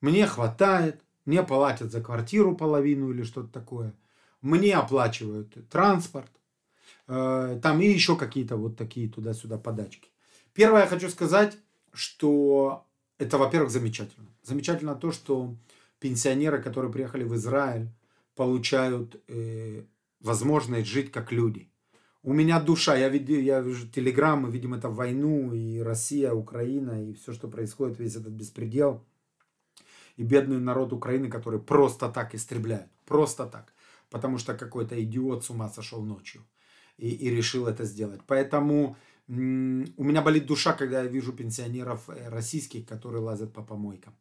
мне 0.00 0.28
хватает, 0.28 1.02
мне 1.26 1.42
платят 1.42 1.90
за 1.90 2.00
квартиру 2.00 2.56
половину 2.56 3.10
или 3.10 3.24
что-то 3.24 3.48
такое. 3.48 3.92
Мне 4.40 4.76
оплачивают 4.76 5.54
транспорт. 5.68 6.30
Э, 7.08 7.58
там 7.60 7.80
и 7.80 7.86
еще 7.86 8.16
какие-то 8.16 8.56
вот 8.56 8.76
такие 8.76 9.08
туда-сюда 9.08 9.58
подачки. 9.58 10.08
Первое 10.54 10.82
я 10.82 10.86
хочу 10.86 11.10
сказать, 11.10 11.58
что 11.92 12.86
это, 13.18 13.38
во-первых, 13.38 13.70
замечательно. 13.70 14.28
Замечательно 14.42 14.94
то, 14.94 15.10
что 15.10 15.54
пенсионеры, 15.98 16.62
которые 16.62 16.92
приехали 16.92 17.24
в 17.24 17.34
Израиль, 17.34 17.88
получают 18.36 19.20
э, 19.26 19.82
возможность 20.20 20.86
жить 20.86 21.10
как 21.10 21.32
люди. 21.32 21.68
У 22.22 22.32
меня 22.32 22.60
душа, 22.60 22.96
я, 22.96 23.08
видел, 23.08 23.40
я 23.40 23.60
вижу 23.60 23.88
телеграм, 23.88 24.40
мы 24.42 24.50
видим 24.50 24.74
это 24.74 24.88
войну, 24.88 25.52
и 25.52 25.78
Россия, 25.78 26.32
Украина, 26.32 27.04
и 27.04 27.14
все, 27.14 27.32
что 27.32 27.48
происходит, 27.48 27.98
весь 27.98 28.14
этот 28.14 28.32
беспредел– 28.32 29.04
и 30.16 30.22
бедный 30.22 30.58
народ 30.58 30.92
Украины, 30.92 31.30
который 31.30 31.60
просто 31.60 32.08
так 32.08 32.34
истребляют. 32.34 32.90
Просто 33.04 33.46
так. 33.46 33.72
Потому 34.10 34.38
что 34.38 34.54
какой-то 34.54 35.02
идиот 35.02 35.44
с 35.44 35.50
ума 35.50 35.68
сошел 35.68 36.02
ночью 36.02 36.42
и, 36.96 37.08
и 37.08 37.30
решил 37.30 37.66
это 37.66 37.84
сделать. 37.84 38.20
Поэтому 38.26 38.96
у 39.28 39.32
меня 39.32 40.22
болит 40.22 40.46
душа, 40.46 40.72
когда 40.72 41.02
я 41.02 41.08
вижу 41.08 41.32
пенсионеров 41.32 42.08
э, 42.08 42.28
российских, 42.28 42.86
которые 42.86 43.22
лазят 43.22 43.52
по 43.52 43.62
помойкам. 43.62 44.14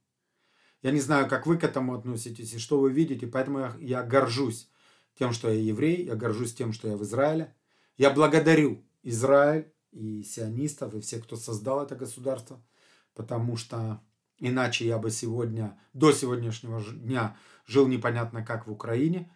Я 0.82 0.92
не 0.92 1.00
знаю, 1.00 1.28
как 1.30 1.46
вы 1.46 1.58
к 1.58 1.64
этому 1.64 1.94
относитесь 1.94 2.54
и 2.54 2.60
что 2.60 2.80
вы 2.80 2.92
видите, 2.92 3.28
поэтому 3.28 3.60
я, 3.60 3.76
я 3.80 4.04
горжусь 4.04 4.70
тем, 5.18 5.32
что 5.32 5.50
я 5.50 5.60
еврей, 5.60 6.06
я 6.06 6.16
горжусь 6.16 6.54
тем, 6.54 6.74
что 6.74 6.88
я 6.88 6.98
в 6.98 7.04
Израиле. 7.04 7.54
Я 7.98 8.10
благодарю 8.10 8.84
Израиль 9.04 9.72
и 9.92 10.24
сионистов, 10.24 10.94
и 10.94 11.00
всех, 11.00 11.24
кто 11.24 11.38
создал 11.38 11.84
это 11.84 11.96
государство, 11.96 12.62
потому 13.14 13.58
что 13.58 14.02
Иначе 14.40 14.86
я 14.86 14.98
бы 14.98 15.12
сегодня, 15.12 15.78
до 15.94 16.12
сегодняшнего 16.12 16.82
дня, 16.82 17.38
жил 17.66 17.88
непонятно 17.88 18.46
как 18.46 18.68
в 18.68 18.72
Украине, 18.72 19.30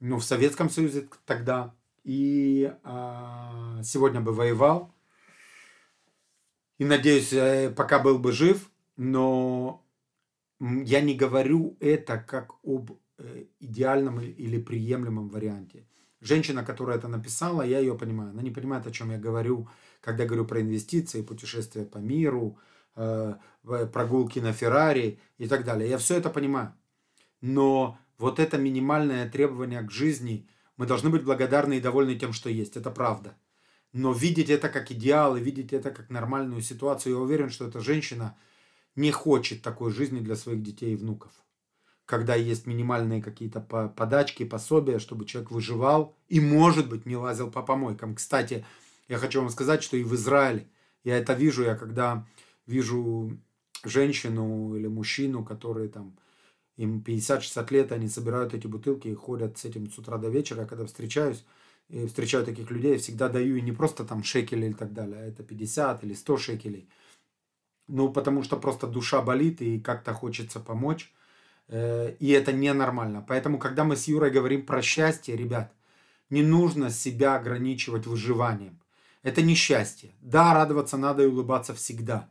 ну, 0.00 0.18
в 0.18 0.24
Советском 0.24 0.70
Союзе 0.70 1.08
тогда. 1.26 1.74
И 2.02 2.72
э, 2.82 3.82
сегодня 3.84 4.20
бы 4.20 4.32
воевал. 4.32 4.94
И 6.78 6.84
надеюсь, 6.84 7.32
э, 7.32 7.70
пока 7.76 7.98
был 7.98 8.18
бы 8.18 8.32
жив, 8.32 8.70
но 8.96 9.84
я 10.60 11.00
не 11.02 11.14
говорю 11.14 11.76
это 11.80 12.18
как 12.18 12.54
об 12.64 12.92
э, 13.18 13.44
идеальном 13.60 14.20
или 14.20 14.58
приемлемом 14.58 15.28
варианте. 15.28 15.86
Женщина, 16.20 16.64
которая 16.64 16.98
это 16.98 17.08
написала, 17.08 17.62
я 17.62 17.78
ее 17.78 17.94
понимаю. 17.94 18.30
Она 18.30 18.42
не 18.42 18.50
понимает, 18.50 18.86
о 18.86 18.90
чем 18.90 19.10
я 19.10 19.18
говорю, 19.18 19.68
когда 20.00 20.24
говорю 20.24 20.44
про 20.44 20.60
инвестиции, 20.60 21.22
путешествия 21.22 21.84
по 21.84 21.98
миру, 21.98 22.58
прогулки 22.94 24.38
на 24.38 24.52
Феррари 24.52 25.20
и 25.38 25.46
так 25.46 25.64
далее. 25.64 25.88
Я 25.88 25.98
все 25.98 26.16
это 26.16 26.30
понимаю. 26.30 26.74
Но 27.40 27.98
вот 28.18 28.38
это 28.38 28.58
минимальное 28.58 29.28
требование 29.28 29.82
к 29.82 29.90
жизни, 29.90 30.46
мы 30.76 30.86
должны 30.86 31.10
быть 31.10 31.24
благодарны 31.24 31.78
и 31.78 31.80
довольны 31.80 32.14
тем, 32.16 32.32
что 32.32 32.50
есть. 32.50 32.76
Это 32.76 32.90
правда. 32.90 33.36
Но 33.92 34.12
видеть 34.12 34.50
это 34.50 34.68
как 34.68 34.92
идеал 34.92 35.36
и 35.36 35.40
видеть 35.40 35.72
это 35.72 35.90
как 35.90 36.10
нормальную 36.10 36.62
ситуацию, 36.62 37.14
я 37.14 37.20
уверен, 37.20 37.50
что 37.50 37.66
эта 37.66 37.80
женщина 37.80 38.36
не 38.94 39.10
хочет 39.10 39.62
такой 39.62 39.90
жизни 39.92 40.20
для 40.20 40.36
своих 40.36 40.62
детей 40.62 40.92
и 40.92 40.96
внуков. 40.96 41.32
Когда 42.06 42.34
есть 42.34 42.66
минимальные 42.66 43.22
какие-то 43.22 43.60
подачки, 43.60 44.44
пособия, 44.44 44.98
чтобы 44.98 45.24
человек 45.24 45.50
выживал 45.50 46.16
и, 46.28 46.40
может 46.40 46.88
быть, 46.88 47.06
не 47.06 47.16
лазил 47.16 47.50
по 47.50 47.62
помойкам. 47.62 48.14
Кстати, 48.14 48.64
я 49.08 49.18
хочу 49.18 49.40
вам 49.40 49.50
сказать, 49.50 49.82
что 49.82 49.96
и 49.96 50.02
в 50.02 50.14
Израиле, 50.14 50.68
я 51.04 51.16
это 51.18 51.34
вижу, 51.34 51.62
я 51.62 51.76
когда 51.76 52.26
вижу 52.66 53.38
женщину 53.84 54.74
или 54.76 54.86
мужчину, 54.86 55.44
которые 55.44 55.88
там 55.88 56.16
им 56.76 57.02
50-60 57.06 57.72
лет, 57.72 57.92
они 57.92 58.08
собирают 58.08 58.54
эти 58.54 58.66
бутылки 58.66 59.08
и 59.08 59.14
ходят 59.14 59.58
с 59.58 59.64
этим 59.64 59.90
с 59.90 59.98
утра 59.98 60.16
до 60.18 60.28
вечера. 60.28 60.64
когда 60.64 60.86
встречаюсь, 60.86 61.44
и 61.88 62.06
встречаю 62.06 62.44
таких 62.44 62.70
людей, 62.70 62.92
я 62.92 62.98
всегда 62.98 63.28
даю 63.28 63.56
и 63.56 63.60
не 63.60 63.72
просто 63.72 64.04
там 64.04 64.22
шекели 64.22 64.70
и 64.70 64.72
так 64.72 64.92
далее, 64.92 65.18
а 65.18 65.26
это 65.26 65.42
50 65.42 66.04
или 66.04 66.14
100 66.14 66.36
шекелей. 66.36 66.88
Ну, 67.88 68.12
потому 68.12 68.44
что 68.44 68.56
просто 68.56 68.86
душа 68.86 69.20
болит 69.20 69.60
и 69.60 69.80
как-то 69.80 70.14
хочется 70.14 70.60
помочь. 70.60 71.12
Э, 71.68 72.14
и 72.20 72.30
это 72.30 72.52
ненормально. 72.52 73.24
Поэтому, 73.26 73.58
когда 73.58 73.82
мы 73.84 73.96
с 73.96 74.06
Юрой 74.06 74.30
говорим 74.30 74.64
про 74.64 74.80
счастье, 74.82 75.36
ребят, 75.36 75.72
не 76.30 76.42
нужно 76.44 76.90
себя 76.90 77.34
ограничивать 77.34 78.06
выживанием. 78.06 78.78
Это 79.24 79.42
не 79.42 79.56
счастье. 79.56 80.12
Да, 80.20 80.54
радоваться 80.54 80.96
надо 80.96 81.24
и 81.24 81.26
улыбаться 81.26 81.74
всегда 81.74 82.28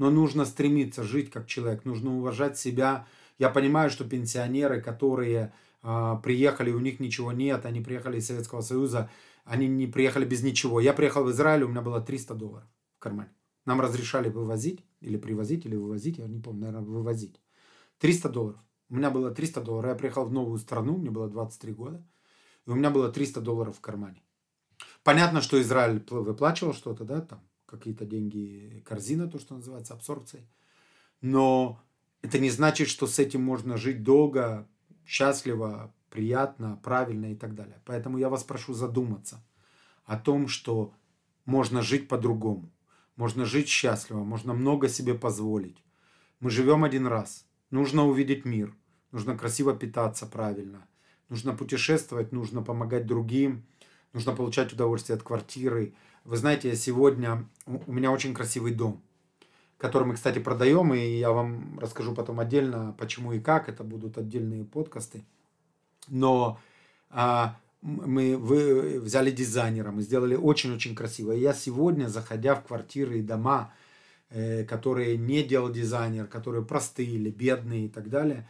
но 0.00 0.10
нужно 0.10 0.46
стремиться 0.46 1.02
жить 1.02 1.30
как 1.30 1.46
человек, 1.46 1.84
нужно 1.84 2.16
уважать 2.16 2.56
себя. 2.56 3.06
Я 3.38 3.50
понимаю, 3.50 3.90
что 3.90 4.02
пенсионеры, 4.04 4.80
которые 4.80 5.52
э, 5.82 6.16
приехали, 6.22 6.70
у 6.70 6.80
них 6.80 7.00
ничего 7.00 7.32
нет, 7.32 7.66
они 7.66 7.82
приехали 7.82 8.18
из 8.18 8.26
Советского 8.26 8.62
Союза, 8.62 9.10
они 9.44 9.68
не 9.68 9.86
приехали 9.86 10.24
без 10.24 10.42
ничего. 10.42 10.80
Я 10.80 10.94
приехал 10.94 11.24
в 11.24 11.30
Израиль, 11.30 11.64
у 11.64 11.68
меня 11.68 11.82
было 11.82 12.00
300 12.00 12.34
долларов 12.34 12.66
в 12.96 12.98
кармане. 12.98 13.30
Нам 13.66 13.82
разрешали 13.82 14.30
вывозить, 14.30 14.82
или 15.02 15.18
привозить, 15.18 15.66
или 15.66 15.76
вывозить, 15.76 16.16
я 16.16 16.26
не 16.26 16.40
помню, 16.40 16.60
наверное, 16.62 16.88
вывозить. 16.88 17.38
300 17.98 18.30
долларов. 18.30 18.60
У 18.88 18.96
меня 18.96 19.10
было 19.10 19.30
300 19.30 19.60
долларов. 19.60 19.90
Я 19.90 19.96
приехал 19.96 20.24
в 20.24 20.32
новую 20.32 20.58
страну, 20.58 20.96
мне 20.96 21.10
было 21.10 21.28
23 21.28 21.74
года, 21.74 22.02
и 22.66 22.70
у 22.70 22.74
меня 22.74 22.88
было 22.88 23.12
300 23.12 23.42
долларов 23.42 23.76
в 23.76 23.80
кармане. 23.82 24.22
Понятно, 25.04 25.42
что 25.42 25.60
Израиль 25.60 26.02
выплачивал 26.08 26.72
что-то, 26.72 27.04
да, 27.04 27.20
там, 27.20 27.42
какие-то 27.70 28.04
деньги, 28.04 28.82
корзина, 28.84 29.28
то, 29.28 29.38
что 29.38 29.54
называется, 29.54 29.94
абсорбцией. 29.94 30.44
Но 31.20 31.80
это 32.22 32.38
не 32.38 32.50
значит, 32.50 32.88
что 32.88 33.06
с 33.06 33.18
этим 33.18 33.42
можно 33.42 33.76
жить 33.76 34.02
долго, 34.02 34.68
счастливо, 35.06 35.94
приятно, 36.10 36.80
правильно 36.82 37.32
и 37.32 37.36
так 37.36 37.54
далее. 37.54 37.80
Поэтому 37.84 38.18
я 38.18 38.28
вас 38.28 38.44
прошу 38.44 38.74
задуматься 38.74 39.44
о 40.04 40.18
том, 40.18 40.48
что 40.48 40.92
можно 41.44 41.82
жить 41.82 42.08
по-другому. 42.08 42.70
Можно 43.16 43.44
жить 43.44 43.68
счастливо, 43.68 44.24
можно 44.24 44.54
много 44.54 44.88
себе 44.88 45.14
позволить. 45.14 45.84
Мы 46.40 46.50
живем 46.50 46.84
один 46.84 47.06
раз. 47.06 47.46
Нужно 47.70 48.06
увидеть 48.06 48.44
мир. 48.44 48.74
Нужно 49.12 49.36
красиво 49.36 49.76
питаться 49.76 50.26
правильно. 50.26 50.86
Нужно 51.28 51.54
путешествовать, 51.54 52.32
нужно 52.32 52.62
помогать 52.62 53.06
другим. 53.06 53.64
Нужно 54.12 54.34
получать 54.34 54.72
удовольствие 54.72 55.16
от 55.16 55.22
квартиры, 55.22 55.94
вы 56.24 56.36
знаете, 56.36 56.76
сегодня 56.76 57.48
у 57.66 57.92
меня 57.92 58.10
очень 58.12 58.34
красивый 58.34 58.74
дом, 58.74 59.02
который 59.78 60.04
мы, 60.04 60.14
кстати, 60.14 60.38
продаем, 60.38 60.92
и 60.94 61.18
я 61.18 61.32
вам 61.32 61.78
расскажу 61.78 62.14
потом 62.14 62.40
отдельно, 62.40 62.94
почему 62.98 63.32
и 63.32 63.40
как. 63.40 63.68
Это 63.68 63.84
будут 63.84 64.18
отдельные 64.18 64.64
подкасты. 64.64 65.24
Но 66.08 66.60
а, 67.08 67.56
мы 67.82 68.36
вы, 68.36 69.00
взяли 69.00 69.30
дизайнера, 69.30 69.90
мы 69.90 70.02
сделали 70.02 70.34
очень-очень 70.34 70.94
красиво. 70.94 71.32
И 71.32 71.40
я 71.40 71.54
сегодня, 71.54 72.08
заходя 72.08 72.54
в 72.54 72.64
квартиры 72.64 73.18
и 73.18 73.22
дома, 73.22 73.72
э, 74.28 74.64
которые 74.64 75.16
не 75.16 75.42
делал 75.42 75.70
дизайнер, 75.70 76.26
которые 76.26 76.64
простые 76.64 77.08
или 77.08 77.30
бедные 77.30 77.86
и 77.86 77.88
так 77.88 78.10
далее, 78.10 78.48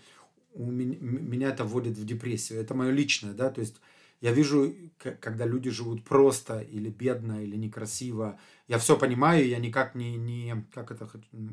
у 0.53 0.67
меня, 0.67 0.97
меня 1.01 1.49
это 1.51 1.65
вводит 1.65 1.97
в 1.97 2.05
депрессию. 2.05 2.61
Это 2.61 2.75
мое 2.75 2.91
личное, 2.91 3.33
да, 3.33 3.51
то 3.51 3.61
есть 3.61 3.77
я 4.21 4.33
вижу, 4.33 4.75
когда 4.99 5.47
люди 5.47 5.71
живут 5.71 6.05
просто 6.05 6.61
или 6.61 6.91
бедно, 6.91 7.43
или 7.43 7.57
некрасиво. 7.57 8.39
Я 8.69 8.79
все 8.79 8.99
понимаю, 8.99 9.49
я 9.49 9.59
никак 9.59 9.95
не, 9.95 10.17
не 10.17 10.67
как, 10.75 10.91
это, 10.91 11.09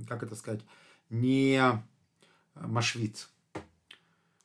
как 0.08 0.24
это 0.24 0.36
сказать, 0.36 0.62
не 1.10 1.62
машвиц. 2.56 3.30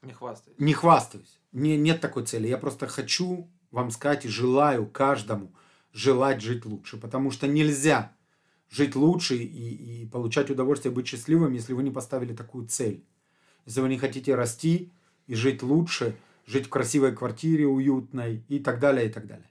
Не 0.02 0.12
хвастаюсь. 0.12 0.58
Не 0.58 0.72
хвастаюсь. 0.72 1.40
Не, 1.52 1.76
нет 1.76 2.00
такой 2.00 2.24
цели. 2.24 2.48
Я 2.48 2.58
просто 2.58 2.86
хочу 2.86 3.50
вам 3.70 3.90
сказать 3.90 4.24
и 4.24 4.28
желаю 4.28 4.86
каждому 4.86 5.52
желать 5.92 6.40
жить 6.40 6.64
лучше. 6.64 6.96
Потому 6.98 7.30
что 7.30 7.46
нельзя 7.46 8.12
жить 8.70 8.96
лучше 8.96 9.36
и, 9.36 10.02
и 10.02 10.06
получать 10.06 10.50
удовольствие, 10.50 10.94
быть 10.94 11.06
счастливым, 11.06 11.52
если 11.52 11.72
вы 11.72 11.82
не 11.82 11.90
поставили 11.90 12.34
такую 12.34 12.66
цель. 12.66 13.04
Если 13.66 13.80
вы 13.80 13.88
не 13.88 13.98
хотите 13.98 14.34
расти 14.34 14.90
и 15.26 15.34
жить 15.34 15.62
лучше, 15.62 16.16
жить 16.46 16.66
в 16.66 16.70
красивой 16.70 17.14
квартире, 17.14 17.66
уютной 17.66 18.44
и 18.48 18.58
так 18.58 18.78
далее, 18.78 19.06
и 19.06 19.08
так 19.08 19.26
далее. 19.26 19.46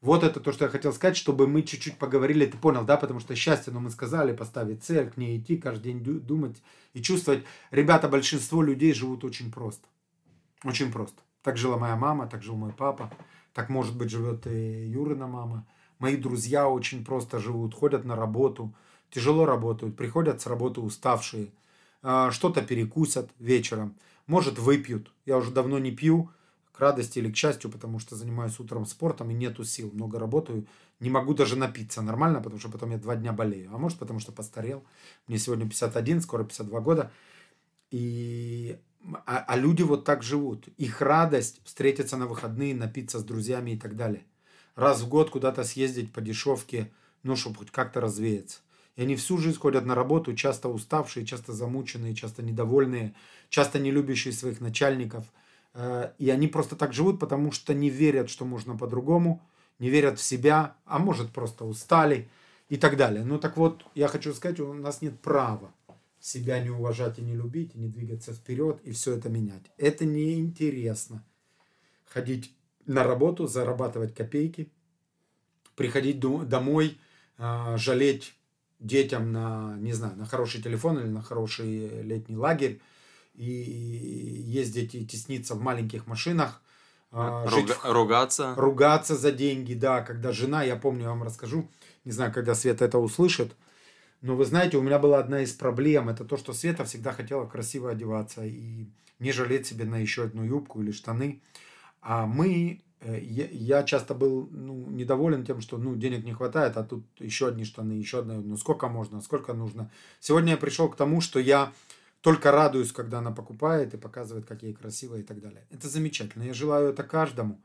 Вот 0.00 0.24
это 0.24 0.40
то, 0.40 0.50
что 0.52 0.64
я 0.64 0.70
хотел 0.70 0.94
сказать, 0.94 1.16
чтобы 1.16 1.46
мы 1.46 1.62
чуть-чуть 1.62 1.98
поговорили, 1.98 2.46
ты 2.46 2.56
понял, 2.56 2.84
да, 2.84 2.96
потому 2.96 3.20
что 3.20 3.34
счастье, 3.34 3.70
но 3.70 3.80
ну, 3.80 3.84
мы 3.84 3.90
сказали, 3.90 4.34
поставить 4.34 4.82
цель, 4.82 5.10
к 5.10 5.18
ней 5.18 5.38
идти, 5.38 5.58
каждый 5.58 5.92
день 5.92 6.02
думать 6.02 6.62
и 6.94 7.02
чувствовать. 7.02 7.44
Ребята, 7.70 8.08
большинство 8.08 8.62
людей 8.62 8.94
живут 8.94 9.24
очень 9.24 9.52
просто. 9.52 9.86
Очень 10.64 10.90
просто. 10.90 11.20
Так 11.42 11.58
жила 11.58 11.76
моя 11.76 11.96
мама, 11.96 12.26
так 12.26 12.42
жил 12.42 12.54
мой 12.54 12.72
папа, 12.72 13.12
так, 13.52 13.68
может 13.68 13.96
быть, 13.96 14.10
живет 14.10 14.46
и 14.46 14.86
Юрина 14.86 15.26
мама. 15.26 15.66
Мои 15.98 16.16
друзья 16.16 16.66
очень 16.68 17.04
просто 17.04 17.38
живут, 17.38 17.74
ходят 17.74 18.06
на 18.06 18.16
работу, 18.16 18.74
тяжело 19.10 19.44
работают, 19.44 19.96
приходят 19.96 20.40
с 20.40 20.46
работы 20.46 20.80
уставшие, 20.80 21.52
а, 22.02 22.30
что-то 22.30 22.62
перекусят 22.62 23.30
вечером, 23.38 23.96
может, 24.30 24.60
выпьют. 24.60 25.12
Я 25.26 25.36
уже 25.38 25.50
давно 25.50 25.80
не 25.80 25.90
пью, 25.90 26.30
к 26.72 26.78
радости 26.78 27.18
или 27.18 27.32
к 27.32 27.36
счастью, 27.36 27.68
потому 27.68 27.98
что 27.98 28.14
занимаюсь 28.14 28.60
утром 28.60 28.86
спортом 28.86 29.30
и 29.30 29.34
нету 29.34 29.64
сил, 29.64 29.90
много 29.92 30.20
работаю, 30.20 30.66
не 31.00 31.10
могу 31.10 31.34
даже 31.34 31.56
напиться 31.56 32.00
нормально, 32.00 32.40
потому 32.40 32.60
что 32.60 32.70
потом 32.70 32.92
я 32.92 32.98
два 32.98 33.16
дня 33.16 33.32
болею. 33.32 33.70
А 33.72 33.78
может, 33.78 33.98
потому 33.98 34.20
что 34.20 34.30
постарел. 34.30 34.84
Мне 35.26 35.36
сегодня 35.38 35.68
51, 35.68 36.20
скоро 36.20 36.44
52 36.44 36.80
года. 36.80 37.10
И 37.90 38.78
а, 39.26 39.44
а 39.48 39.56
люди 39.56 39.82
вот 39.82 40.04
так 40.04 40.22
живут. 40.22 40.68
Их 40.76 41.00
радость 41.00 41.60
встретиться 41.64 42.16
на 42.16 42.28
выходные, 42.28 42.72
напиться 42.72 43.18
с 43.18 43.24
друзьями 43.24 43.72
и 43.72 43.76
так 43.76 43.96
далее. 43.96 44.24
Раз 44.76 45.00
в 45.00 45.08
год 45.08 45.30
куда-то 45.30 45.64
съездить 45.64 46.12
по 46.12 46.20
дешевке, 46.20 46.92
ну, 47.24 47.34
чтобы 47.34 47.56
хоть 47.56 47.72
как-то 47.72 48.00
развеяться. 48.00 48.60
И 48.96 49.02
они 49.02 49.16
всю 49.16 49.38
жизнь 49.38 49.58
ходят 49.58 49.86
на 49.86 49.94
работу, 49.94 50.34
часто 50.34 50.68
уставшие, 50.68 51.24
часто 51.24 51.52
замученные, 51.52 52.14
часто 52.14 52.42
недовольные, 52.42 53.14
часто 53.48 53.78
не 53.78 53.90
любящие 53.90 54.32
своих 54.32 54.60
начальников. 54.60 55.24
Э, 55.74 56.12
и 56.18 56.30
они 56.30 56.48
просто 56.48 56.76
так 56.76 56.92
живут, 56.92 57.20
потому 57.20 57.52
что 57.52 57.72
не 57.74 57.90
верят, 57.90 58.28
что 58.30 58.44
можно 58.44 58.76
по-другому, 58.76 59.42
не 59.78 59.90
верят 59.90 60.18
в 60.18 60.22
себя, 60.22 60.76
а 60.84 60.98
может 60.98 61.30
просто 61.32 61.64
устали 61.64 62.28
и 62.68 62.76
так 62.76 62.96
далее. 62.96 63.24
Ну 63.24 63.38
так 63.38 63.56
вот, 63.56 63.84
я 63.94 64.08
хочу 64.08 64.34
сказать, 64.34 64.60
у 64.60 64.72
нас 64.74 65.02
нет 65.02 65.18
права 65.20 65.72
себя 66.20 66.60
не 66.60 66.70
уважать 66.70 67.18
и 67.18 67.22
не 67.22 67.34
любить, 67.34 67.74
и 67.74 67.78
не 67.78 67.88
двигаться 67.88 68.32
вперед, 68.32 68.80
и 68.84 68.92
все 68.92 69.16
это 69.16 69.28
менять. 69.28 69.64
Это 69.78 70.04
неинтересно. 70.04 71.24
Ходить 72.04 72.54
на 72.86 73.04
работу, 73.04 73.46
зарабатывать 73.46 74.14
копейки, 74.14 74.70
приходить 75.76 76.20
домой, 76.20 76.98
а, 77.38 77.76
жалеть 77.78 78.34
детям 78.80 79.32
на, 79.32 79.76
не 79.78 79.92
знаю, 79.92 80.16
на 80.16 80.26
хороший 80.26 80.60
телефон 80.62 80.98
или 80.98 81.08
на 81.08 81.22
хороший 81.22 82.02
летний 82.02 82.36
лагерь, 82.36 82.80
и 83.34 83.44
ездить 83.44 84.94
и 84.94 85.06
тесниться 85.06 85.54
в 85.54 85.60
маленьких 85.60 86.06
машинах, 86.06 86.60
а, 87.12 87.46
Руга- 87.46 87.74
в... 87.74 87.84
ругаться. 87.84 88.54
Ругаться 88.56 89.16
за 89.16 89.32
деньги, 89.32 89.74
да, 89.74 90.00
когда 90.02 90.32
жена, 90.32 90.62
я 90.62 90.76
помню, 90.76 91.02
я 91.02 91.10
вам 91.10 91.22
расскажу, 91.22 91.68
не 92.04 92.12
знаю, 92.12 92.32
когда 92.32 92.54
Света 92.54 92.84
это 92.84 92.98
услышит, 92.98 93.54
но 94.20 94.36
вы 94.36 94.44
знаете, 94.44 94.76
у 94.76 94.82
меня 94.82 94.98
была 94.98 95.18
одна 95.18 95.40
из 95.42 95.52
проблем. 95.52 96.08
Это 96.08 96.24
то, 96.24 96.36
что 96.36 96.52
Света 96.52 96.84
всегда 96.84 97.12
хотела 97.12 97.46
красиво 97.46 97.90
одеваться 97.90 98.44
и 98.44 98.86
не 99.18 99.32
жалеть 99.32 99.66
себе 99.66 99.84
на 99.84 99.96
еще 99.96 100.24
одну 100.24 100.44
юбку 100.44 100.82
или 100.82 100.92
штаны. 100.92 101.42
А 102.02 102.26
мы, 102.26 102.82
я, 103.02 103.46
я 103.50 103.82
часто 103.82 104.14
был 104.14 104.48
ну, 104.50 104.74
недоволен 104.90 105.44
тем, 105.44 105.60
что 105.60 105.78
ну, 105.78 105.94
денег 105.96 106.24
не 106.24 106.32
хватает, 106.32 106.76
а 106.76 106.84
тут 106.84 107.04
еще 107.18 107.48
одни 107.48 107.64
штаны, 107.64 107.92
еще 107.92 108.20
одна. 108.20 108.34
Ну 108.34 108.56
сколько 108.56 108.88
можно, 108.88 109.20
сколько 109.22 109.54
нужно. 109.54 109.90
Сегодня 110.20 110.52
я 110.52 110.56
пришел 110.56 110.88
к 110.88 110.96
тому, 110.96 111.20
что 111.20 111.40
я 111.40 111.72
только 112.20 112.50
радуюсь, 112.50 112.92
когда 112.92 113.18
она 113.18 113.30
покупает 113.30 113.94
и 113.94 113.96
показывает, 113.96 114.46
как 114.46 114.62
ей 114.62 114.74
красиво 114.74 115.16
и 115.16 115.22
так 115.22 115.40
далее. 115.40 115.66
Это 115.70 115.88
замечательно. 115.88 116.42
Я 116.42 116.54
желаю 116.54 116.90
это 116.90 117.02
каждому. 117.02 117.60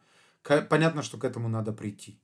Понятно, 0.69 1.01
что 1.01 1.17
к 1.17 1.25
этому 1.25 1.49
надо 1.49 1.73
прийти. 1.73 2.17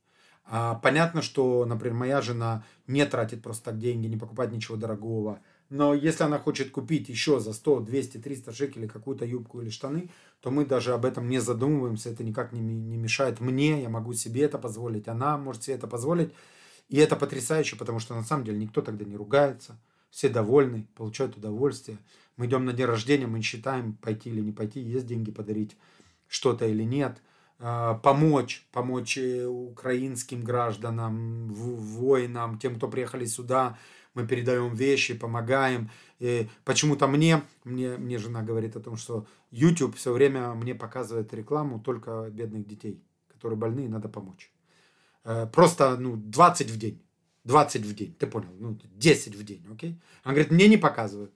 А, 0.44 0.76
понятно, 0.76 1.22
что, 1.22 1.64
например, 1.66 1.96
моя 1.96 2.20
жена 2.20 2.64
не 2.86 3.04
тратит 3.06 3.42
просто 3.42 3.66
так 3.66 3.78
деньги, 3.78 4.06
не 4.06 4.16
покупает 4.16 4.52
ничего 4.52 4.76
дорогого. 4.76 5.40
Но 5.72 5.94
если 5.94 6.24
она 6.24 6.38
хочет 6.38 6.70
купить 6.70 7.08
еще 7.08 7.40
за 7.40 7.54
100, 7.54 7.80
200, 7.80 8.18
300 8.18 8.52
шекелей 8.52 8.88
какую-то 8.88 9.24
юбку 9.24 9.62
или 9.62 9.70
штаны, 9.70 10.10
то 10.42 10.50
мы 10.50 10.66
даже 10.66 10.92
об 10.92 11.06
этом 11.06 11.30
не 11.30 11.38
задумываемся. 11.38 12.10
Это 12.10 12.22
никак 12.22 12.52
не, 12.52 12.60
не 12.60 12.98
мешает 12.98 13.40
мне, 13.40 13.80
я 13.80 13.88
могу 13.88 14.12
себе 14.12 14.42
это 14.42 14.58
позволить, 14.58 15.08
она 15.08 15.38
может 15.38 15.62
себе 15.62 15.76
это 15.76 15.86
позволить. 15.86 16.34
И 16.90 16.98
это 16.98 17.16
потрясающе, 17.16 17.76
потому 17.76 18.00
что 18.00 18.14
на 18.14 18.22
самом 18.22 18.44
деле 18.44 18.58
никто 18.58 18.82
тогда 18.82 19.06
не 19.06 19.16
ругается. 19.16 19.80
Все 20.10 20.28
довольны, 20.28 20.86
получают 20.94 21.38
удовольствие. 21.38 21.96
Мы 22.36 22.44
идем 22.44 22.66
на 22.66 22.74
день 22.74 22.84
рождения, 22.84 23.26
мы 23.26 23.40
считаем, 23.40 23.94
пойти 23.94 24.28
или 24.28 24.42
не 24.42 24.52
пойти, 24.52 24.78
есть 24.78 25.06
деньги 25.06 25.30
подарить 25.30 25.78
что-то 26.28 26.66
или 26.66 26.82
нет– 26.82 27.16
а, 27.64 27.94
помочь, 27.94 28.66
помочь 28.72 29.16
э, 29.16 29.46
украинским 29.46 30.42
гражданам, 30.42 31.46
воинам, 31.46 32.58
тем, 32.58 32.74
кто 32.74 32.88
приехали 32.88 33.24
сюда, 33.24 33.78
мы 34.14 34.26
передаем 34.26 34.74
вещи, 34.74 35.14
помогаем. 35.14 35.90
И 36.18 36.48
почему-то 36.64 37.06
мне, 37.06 37.42
мне, 37.64 37.96
мне 37.96 38.18
жена 38.18 38.42
говорит 38.42 38.76
о 38.76 38.80
том, 38.80 38.96
что 38.96 39.26
YouTube 39.50 39.96
все 39.96 40.12
время 40.12 40.54
мне 40.54 40.74
показывает 40.74 41.34
рекламу 41.34 41.80
только 41.80 42.28
бедных 42.30 42.66
детей, 42.66 43.02
которые 43.28 43.58
больные, 43.58 43.88
надо 43.88 44.08
помочь. 44.08 44.52
Э, 45.24 45.46
просто 45.46 45.96
ну, 45.96 46.16
20 46.16 46.70
в 46.70 46.78
день. 46.78 47.02
20 47.44 47.82
в 47.84 47.94
день, 47.94 48.14
ты 48.18 48.26
понял? 48.26 48.50
Ну, 48.58 48.78
10 48.94 49.34
в 49.34 49.42
день, 49.44 49.66
окей? 49.72 50.00
Он 50.24 50.32
говорит, 50.32 50.52
мне 50.52 50.68
не 50.68 50.76
показывают. 50.76 51.32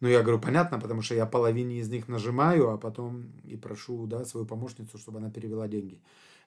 Ну, 0.00 0.08
я 0.08 0.22
говорю, 0.22 0.40
понятно, 0.40 0.80
потому 0.80 1.02
что 1.02 1.14
я 1.14 1.26
половине 1.26 1.78
из 1.78 1.88
них 1.88 2.08
нажимаю, 2.08 2.70
а 2.70 2.78
потом 2.78 3.30
и 3.44 3.56
прошу 3.56 4.06
да, 4.06 4.24
свою 4.24 4.46
помощницу, 4.46 4.98
чтобы 4.98 5.18
она 5.18 5.30
перевела 5.30 5.68
деньги. 5.68 6.00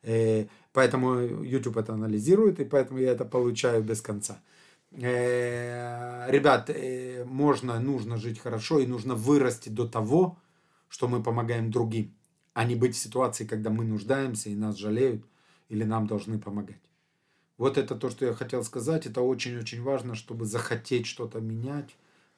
Э, 0.03 0.47
поэтому 0.73 1.19
YouTube 1.43 1.77
это 1.77 1.93
анализирует, 1.93 2.59
и 2.59 2.65
поэтому 2.65 2.99
я 2.99 3.11
это 3.11 3.23
получаю 3.23 3.83
без 3.83 4.01
конца. 4.01 4.41
Э, 5.01 6.29
ребят, 6.29 6.69
э, 6.69 7.23
можно, 7.25 7.79
нужно 7.79 8.17
жить 8.17 8.39
хорошо, 8.39 8.79
и 8.79 8.87
нужно 8.87 9.15
вырасти 9.15 9.69
до 9.69 9.87
того, 9.87 10.37
что 10.87 11.07
мы 11.07 11.21
помогаем 11.21 11.71
другим, 11.71 12.13
а 12.53 12.63
не 12.63 12.75
быть 12.75 12.95
в 12.95 12.99
ситуации, 12.99 13.45
когда 13.45 13.69
мы 13.69 13.85
нуждаемся 13.85 14.49
и 14.49 14.55
нас 14.55 14.77
жалеют, 14.77 15.25
или 15.69 15.83
нам 15.83 16.07
должны 16.07 16.39
помогать. 16.39 16.81
Вот 17.57 17.77
это 17.77 17.95
то, 17.95 18.09
что 18.09 18.25
я 18.25 18.33
хотел 18.33 18.63
сказать. 18.63 19.05
Это 19.05 19.21
очень-очень 19.21 19.81
важно, 19.81 20.15
чтобы 20.15 20.45
захотеть 20.45 21.05
что-то 21.05 21.39
менять 21.39 21.95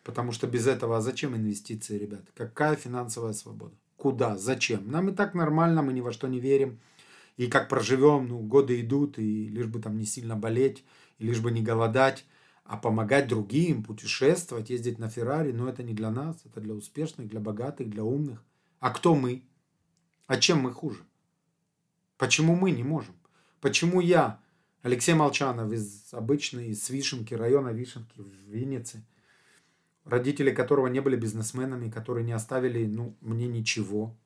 Потому 0.07 0.31
что 0.31 0.47
без 0.47 0.67
этого, 0.67 0.95
а 0.95 1.01
зачем 1.01 1.35
инвестиции, 1.35 1.97
ребят? 1.97 2.21
Какая 2.33 2.77
финансовая 2.77 3.33
свобода? 3.33 3.75
Куда? 3.97 4.37
Зачем? 4.37 4.89
Нам 4.89 5.09
и 5.09 5.11
так 5.11 5.33
нормально, 5.33 5.81
мы 5.81 5.91
ни 5.91 5.99
во 5.99 6.13
что 6.13 6.29
не 6.29 6.39
верим. 6.39 6.79
И 7.35 7.47
как 7.47 7.67
проживем, 7.67 8.29
ну, 8.29 8.39
годы 8.39 8.79
идут, 8.79 9.19
и 9.19 9.49
лишь 9.49 9.65
бы 9.65 9.81
там 9.81 9.97
не 9.97 10.05
сильно 10.05 10.37
болеть, 10.37 10.85
и 11.19 11.25
лишь 11.25 11.41
бы 11.41 11.51
не 11.51 11.61
голодать, 11.61 12.23
а 12.67 12.75
помогать 12.75 13.27
другим, 13.27 13.81
путешествовать, 13.81 14.69
ездить 14.69 14.99
на 14.99 15.09
Феррари, 15.09 15.53
но 15.53 15.69
это 15.69 15.83
не 15.83 15.93
для 15.93 16.11
нас, 16.11 16.37
это 16.45 16.59
для 16.59 16.73
успешных, 16.73 17.29
для 17.29 17.39
богатых, 17.39 17.89
для 17.89 18.03
умных. 18.03 18.43
А 18.79 18.91
кто 18.91 19.15
мы? 19.15 19.43
А 20.27 20.37
чем 20.37 20.59
мы 20.59 20.73
хуже? 20.73 21.03
Почему 22.17 22.55
мы 22.55 22.71
не 22.71 22.83
можем? 22.83 23.15
Почему 23.61 24.01
я, 24.01 24.41
Алексей 24.81 25.13
Молчанов 25.13 25.71
из 25.71 26.13
обычной, 26.13 26.67
из 26.67 26.89
Вишенки, 26.89 27.33
района 27.33 27.69
Вишенки 27.69 28.19
в 28.19 28.51
Виннице, 28.51 29.05
родители 30.03 30.51
которого 30.51 30.87
не 30.87 30.99
были 30.99 31.15
бизнесменами, 31.15 31.89
которые 31.89 32.25
не 32.25 32.33
оставили 32.33 32.85
ну, 32.85 33.15
мне 33.21 33.47
ничего, 33.47 34.17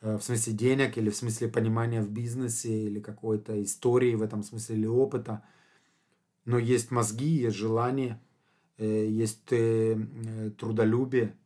э, 0.00 0.16
в 0.16 0.22
смысле 0.22 0.52
денег 0.52 0.98
или 0.98 1.10
в 1.10 1.16
смысле 1.16 1.46
понимания 1.46 2.02
в 2.02 2.10
бизнесе 2.10 2.86
или 2.86 2.98
какой-то 2.98 3.62
истории 3.62 4.16
в 4.16 4.22
этом 4.22 4.42
смысле 4.42 4.76
или 4.76 4.86
опыта. 4.86 5.44
Но 6.48 6.56
есть 6.56 6.90
мозги, 6.90 7.26
есть 7.26 7.58
желание, 7.58 8.18
э, 8.78 9.06
есть 9.06 9.52
э, 9.52 10.50
трудолюбие, 10.56 11.36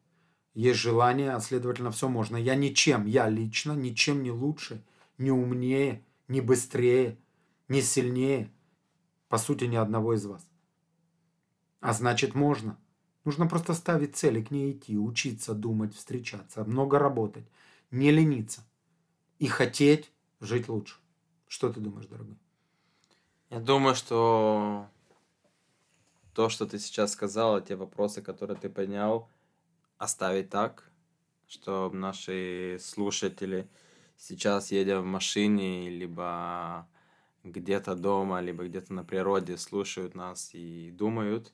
есть 0.54 0.78
желание, 0.78 1.32
а 1.32 1.40
следовательно 1.40 1.90
все 1.90 2.08
можно. 2.08 2.36
Я 2.36 2.54
ничем, 2.54 3.06
я 3.06 3.28
лично 3.28 3.72
ничем 3.72 4.22
не 4.22 4.30
лучше, 4.30 4.80
не 5.18 5.32
умнее, 5.32 6.04
не 6.28 6.40
быстрее, 6.40 7.18
не 7.66 7.82
сильнее, 7.82 8.52
по 9.28 9.38
сути, 9.38 9.64
ни 9.64 9.74
одного 9.74 10.14
из 10.14 10.24
вас. 10.24 10.46
А 11.80 11.92
значит, 11.94 12.36
можно. 12.36 12.78
Нужно 13.24 13.48
просто 13.48 13.74
ставить 13.74 14.14
цели, 14.14 14.40
к 14.40 14.52
ней 14.52 14.70
идти, 14.70 14.96
учиться, 14.96 15.52
думать, 15.52 15.96
встречаться, 15.96 16.62
много 16.62 17.00
работать, 17.00 17.48
не 17.90 18.12
лениться 18.12 18.64
и 19.40 19.48
хотеть 19.48 20.12
жить 20.40 20.68
лучше. 20.68 20.94
Что 21.48 21.72
ты 21.72 21.80
думаешь, 21.80 22.06
дорогой? 22.06 22.36
Я 23.52 23.60
думаю, 23.60 23.94
что 23.94 24.88
то, 26.32 26.48
что 26.48 26.66
ты 26.66 26.78
сейчас 26.78 27.12
сказал, 27.12 27.60
те 27.60 27.76
вопросы, 27.76 28.22
которые 28.22 28.58
ты 28.58 28.70
поднял, 28.70 29.28
оставить 29.98 30.48
так, 30.48 30.90
чтобы 31.48 31.94
наши 31.94 32.78
слушатели 32.80 33.68
сейчас, 34.16 34.72
едя 34.72 35.02
в 35.02 35.04
машине, 35.04 35.90
либо 35.90 36.88
где-то 37.44 37.94
дома, 37.94 38.40
либо 38.40 38.64
где-то 38.64 38.94
на 38.94 39.04
природе, 39.04 39.58
слушают 39.58 40.14
нас 40.14 40.54
и 40.54 40.90
думают, 40.90 41.52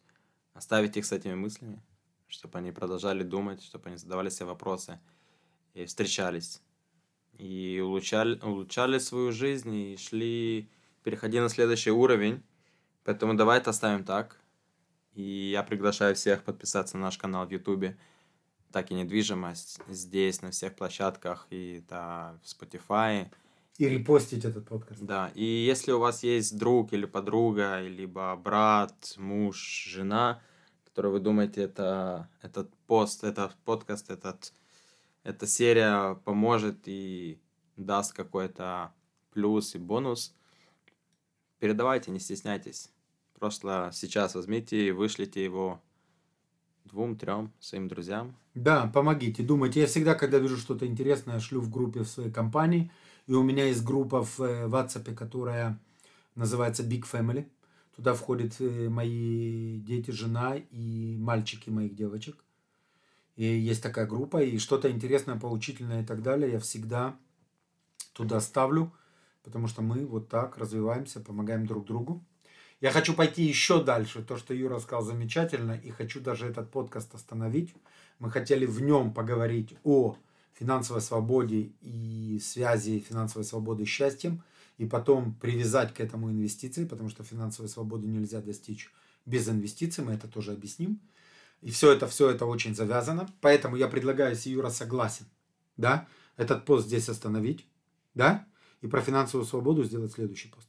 оставить 0.54 0.96
их 0.96 1.04
с 1.04 1.10
этими 1.10 1.34
мыслями, 1.34 1.82
чтобы 2.28 2.60
они 2.60 2.70
продолжали 2.70 3.24
думать, 3.24 3.60
чтобы 3.60 3.88
они 3.88 3.96
задавали 3.96 4.28
себе 4.28 4.46
вопросы 4.46 5.00
и 5.74 5.84
встречались, 5.84 6.62
и 7.38 7.82
улучшали, 7.84 8.38
улучшали 8.38 9.00
свою 9.00 9.32
жизнь 9.32 9.74
и 9.74 9.96
шли, 9.96 10.70
переходи 11.02 11.40
на 11.40 11.48
следующий 11.48 11.90
уровень. 11.90 12.42
Поэтому 13.04 13.34
давай 13.34 13.58
это 13.58 13.70
оставим 13.70 14.04
так. 14.04 14.40
И 15.14 15.50
я 15.50 15.62
приглашаю 15.62 16.14
всех 16.14 16.44
подписаться 16.44 16.96
на 16.96 17.04
наш 17.04 17.18
канал 17.18 17.46
в 17.46 17.50
Ютубе 17.50 17.98
так 18.72 18.90
и 18.90 18.94
недвижимость 18.94 19.80
здесь, 19.88 20.42
на 20.42 20.50
всех 20.50 20.74
площадках, 20.76 21.46
и 21.50 21.82
да, 21.88 22.38
в 22.42 22.46
Spotify. 22.46 23.28
И 23.78 23.88
репостить 23.88 24.44
этот 24.44 24.68
подкаст. 24.68 25.00
Да, 25.00 25.30
и 25.34 25.44
если 25.44 25.92
у 25.92 26.00
вас 26.00 26.22
есть 26.22 26.58
друг 26.58 26.92
или 26.92 27.06
подруга, 27.06 27.80
либо 27.80 28.34
брат, 28.36 29.14
муж, 29.16 29.86
жена, 29.88 30.42
который 30.84 31.12
вы 31.12 31.20
думаете, 31.20 31.62
это, 31.62 32.28
этот 32.42 32.74
пост, 32.86 33.24
этот 33.24 33.56
подкаст, 33.64 34.10
этот, 34.10 34.52
эта 35.22 35.46
серия 35.46 36.16
поможет 36.24 36.80
и 36.86 37.40
даст 37.76 38.12
какой-то 38.12 38.92
плюс 39.32 39.74
и 39.74 39.78
бонус, 39.78 40.34
передавайте, 41.58 42.10
не 42.10 42.20
стесняйтесь. 42.20 42.90
Просто 43.38 43.90
сейчас 43.92 44.34
возьмите 44.34 44.88
и 44.88 44.90
вышлите 44.90 45.42
его 45.42 45.80
двум, 46.84 47.16
трем 47.16 47.52
своим 47.60 47.88
друзьям. 47.88 48.34
Да, 48.54 48.90
помогите, 48.92 49.42
думайте. 49.42 49.80
Я 49.80 49.86
всегда, 49.86 50.14
когда 50.14 50.38
вижу 50.38 50.56
что-то 50.56 50.86
интересное, 50.86 51.38
шлю 51.38 51.60
в 51.60 51.70
группе 51.70 52.00
в 52.00 52.08
своей 52.08 52.32
компании. 52.32 52.90
И 53.26 53.32
у 53.32 53.42
меня 53.42 53.66
есть 53.66 53.84
группа 53.84 54.24
в 54.24 54.40
э, 54.40 54.66
WhatsApp, 54.66 55.14
которая 55.14 55.78
называется 56.34 56.82
Big 56.82 57.04
Family. 57.10 57.46
Туда 57.94 58.14
входят 58.14 58.56
э, 58.60 58.88
мои 58.88 59.78
дети, 59.80 60.10
жена 60.10 60.56
и 60.56 61.16
мальчики 61.18 61.70
моих 61.70 61.94
девочек. 61.94 62.42
И 63.36 63.44
есть 63.44 63.82
такая 63.82 64.06
группа, 64.06 64.42
и 64.42 64.58
что-то 64.58 64.90
интересное, 64.90 65.38
поучительное 65.38 66.02
и 66.02 66.04
так 66.04 66.22
далее 66.22 66.52
я 66.52 66.58
всегда 66.58 67.16
туда 68.12 68.40
ставлю, 68.40 68.92
потому 69.42 69.68
что 69.68 69.82
мы 69.82 70.06
вот 70.06 70.28
так 70.28 70.58
развиваемся, 70.58 71.20
помогаем 71.20 71.66
друг 71.66 71.86
другу. 71.86 72.24
Я 72.80 72.92
хочу 72.92 73.14
пойти 73.14 73.42
еще 73.42 73.82
дальше. 73.82 74.22
То, 74.22 74.36
что 74.36 74.54
Юра 74.54 74.78
сказал, 74.78 75.02
замечательно. 75.02 75.72
И 75.72 75.90
хочу 75.90 76.20
даже 76.20 76.46
этот 76.46 76.70
подкаст 76.70 77.14
остановить. 77.14 77.74
Мы 78.20 78.30
хотели 78.30 78.66
в 78.66 78.80
нем 78.80 79.12
поговорить 79.12 79.74
о 79.82 80.16
финансовой 80.54 81.02
свободе 81.02 81.72
и 81.80 82.40
связи 82.40 83.00
финансовой 83.00 83.44
свободы 83.44 83.84
с 83.84 83.88
счастьем. 83.88 84.44
И 84.76 84.86
потом 84.86 85.34
привязать 85.34 85.92
к 85.92 86.00
этому 86.00 86.30
инвестиции, 86.30 86.84
потому 86.84 87.08
что 87.08 87.24
финансовой 87.24 87.68
свободы 87.68 88.06
нельзя 88.06 88.40
достичь 88.40 88.92
без 89.26 89.48
инвестиций. 89.48 90.04
Мы 90.04 90.12
это 90.12 90.28
тоже 90.28 90.52
объясним. 90.52 91.00
И 91.62 91.72
все 91.72 91.92
это, 91.92 92.06
все 92.06 92.30
это 92.30 92.46
очень 92.46 92.76
завязано. 92.76 93.28
Поэтому 93.40 93.74
я 93.74 93.88
предлагаю, 93.88 94.30
если 94.30 94.50
Юра 94.50 94.70
согласен, 94.70 95.26
да, 95.76 96.06
этот 96.36 96.64
пост 96.64 96.86
здесь 96.86 97.08
остановить, 97.08 97.66
да, 98.14 98.46
и 98.80 98.86
про 98.86 99.00
финансовую 99.00 99.46
свободу 99.46 99.84
сделать 99.84 100.12
следующий 100.12 100.48
пост. 100.48 100.68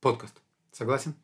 Подкаст. 0.00 0.34
Согласен? 0.72 1.14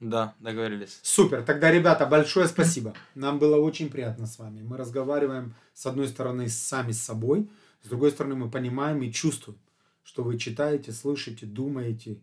Да, 0.00 0.34
договорились. 0.40 0.98
Супер. 1.02 1.44
Тогда, 1.44 1.70
ребята, 1.70 2.06
большое 2.06 2.48
спасибо. 2.48 2.94
Нам 3.14 3.38
было 3.38 3.56
очень 3.56 3.88
приятно 3.88 4.26
с 4.26 4.38
вами. 4.38 4.62
Мы 4.62 4.76
разговариваем, 4.76 5.54
с 5.74 5.86
одной 5.86 6.08
стороны, 6.08 6.48
сами 6.48 6.92
с 6.92 7.02
собой, 7.02 7.48
с 7.82 7.88
другой 7.88 8.10
стороны, 8.10 8.34
мы 8.34 8.50
понимаем 8.50 9.02
и 9.02 9.12
чувствуем, 9.12 9.58
что 10.02 10.22
вы 10.22 10.38
читаете, 10.38 10.92
слышите, 10.92 11.46
думаете. 11.46 12.20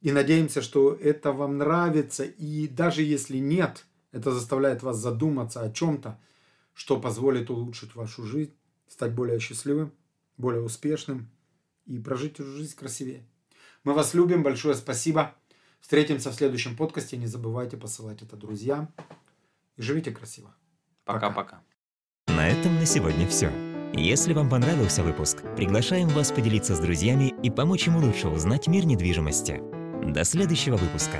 И 0.00 0.12
надеемся, 0.12 0.62
что 0.62 0.92
это 0.92 1.32
вам 1.32 1.58
нравится. 1.58 2.24
И 2.24 2.68
даже 2.68 3.02
если 3.02 3.38
нет, 3.38 3.86
это 4.12 4.32
заставляет 4.32 4.82
вас 4.82 4.96
задуматься 4.96 5.62
о 5.62 5.70
чем-то, 5.70 6.18
что 6.74 7.00
позволит 7.00 7.50
улучшить 7.50 7.94
вашу 7.96 8.24
жизнь, 8.24 8.54
стать 8.88 9.14
более 9.14 9.40
счастливым, 9.40 9.92
более 10.36 10.62
успешным 10.62 11.28
и 11.88 11.98
прожить 11.98 12.34
эту 12.34 12.52
жизнь 12.52 12.76
красивее. 12.76 13.26
Мы 13.82 13.94
вас 13.94 14.14
любим. 14.14 14.42
Большое 14.42 14.74
спасибо. 14.74 15.34
Встретимся 15.80 16.30
в 16.30 16.34
следующем 16.34 16.76
подкасте. 16.76 17.16
Не 17.16 17.26
забывайте 17.26 17.76
посылать 17.76 18.22
это 18.22 18.36
друзьям. 18.36 18.92
И 19.76 19.82
живите 19.82 20.10
красиво. 20.10 20.54
Пока-пока. 21.04 21.62
На 22.26 22.46
этом 22.46 22.74
на 22.76 22.86
сегодня 22.86 23.26
все. 23.26 23.50
Если 23.94 24.34
вам 24.34 24.50
понравился 24.50 25.02
выпуск, 25.02 25.42
приглашаем 25.56 26.08
вас 26.08 26.30
поделиться 26.30 26.74
с 26.74 26.78
друзьями 26.78 27.34
и 27.42 27.50
помочь 27.50 27.86
им 27.86 27.96
лучше 27.96 28.28
узнать 28.28 28.68
мир 28.68 28.84
недвижимости. 28.84 29.62
До 30.04 30.24
следующего 30.24 30.76
выпуска. 30.76 31.18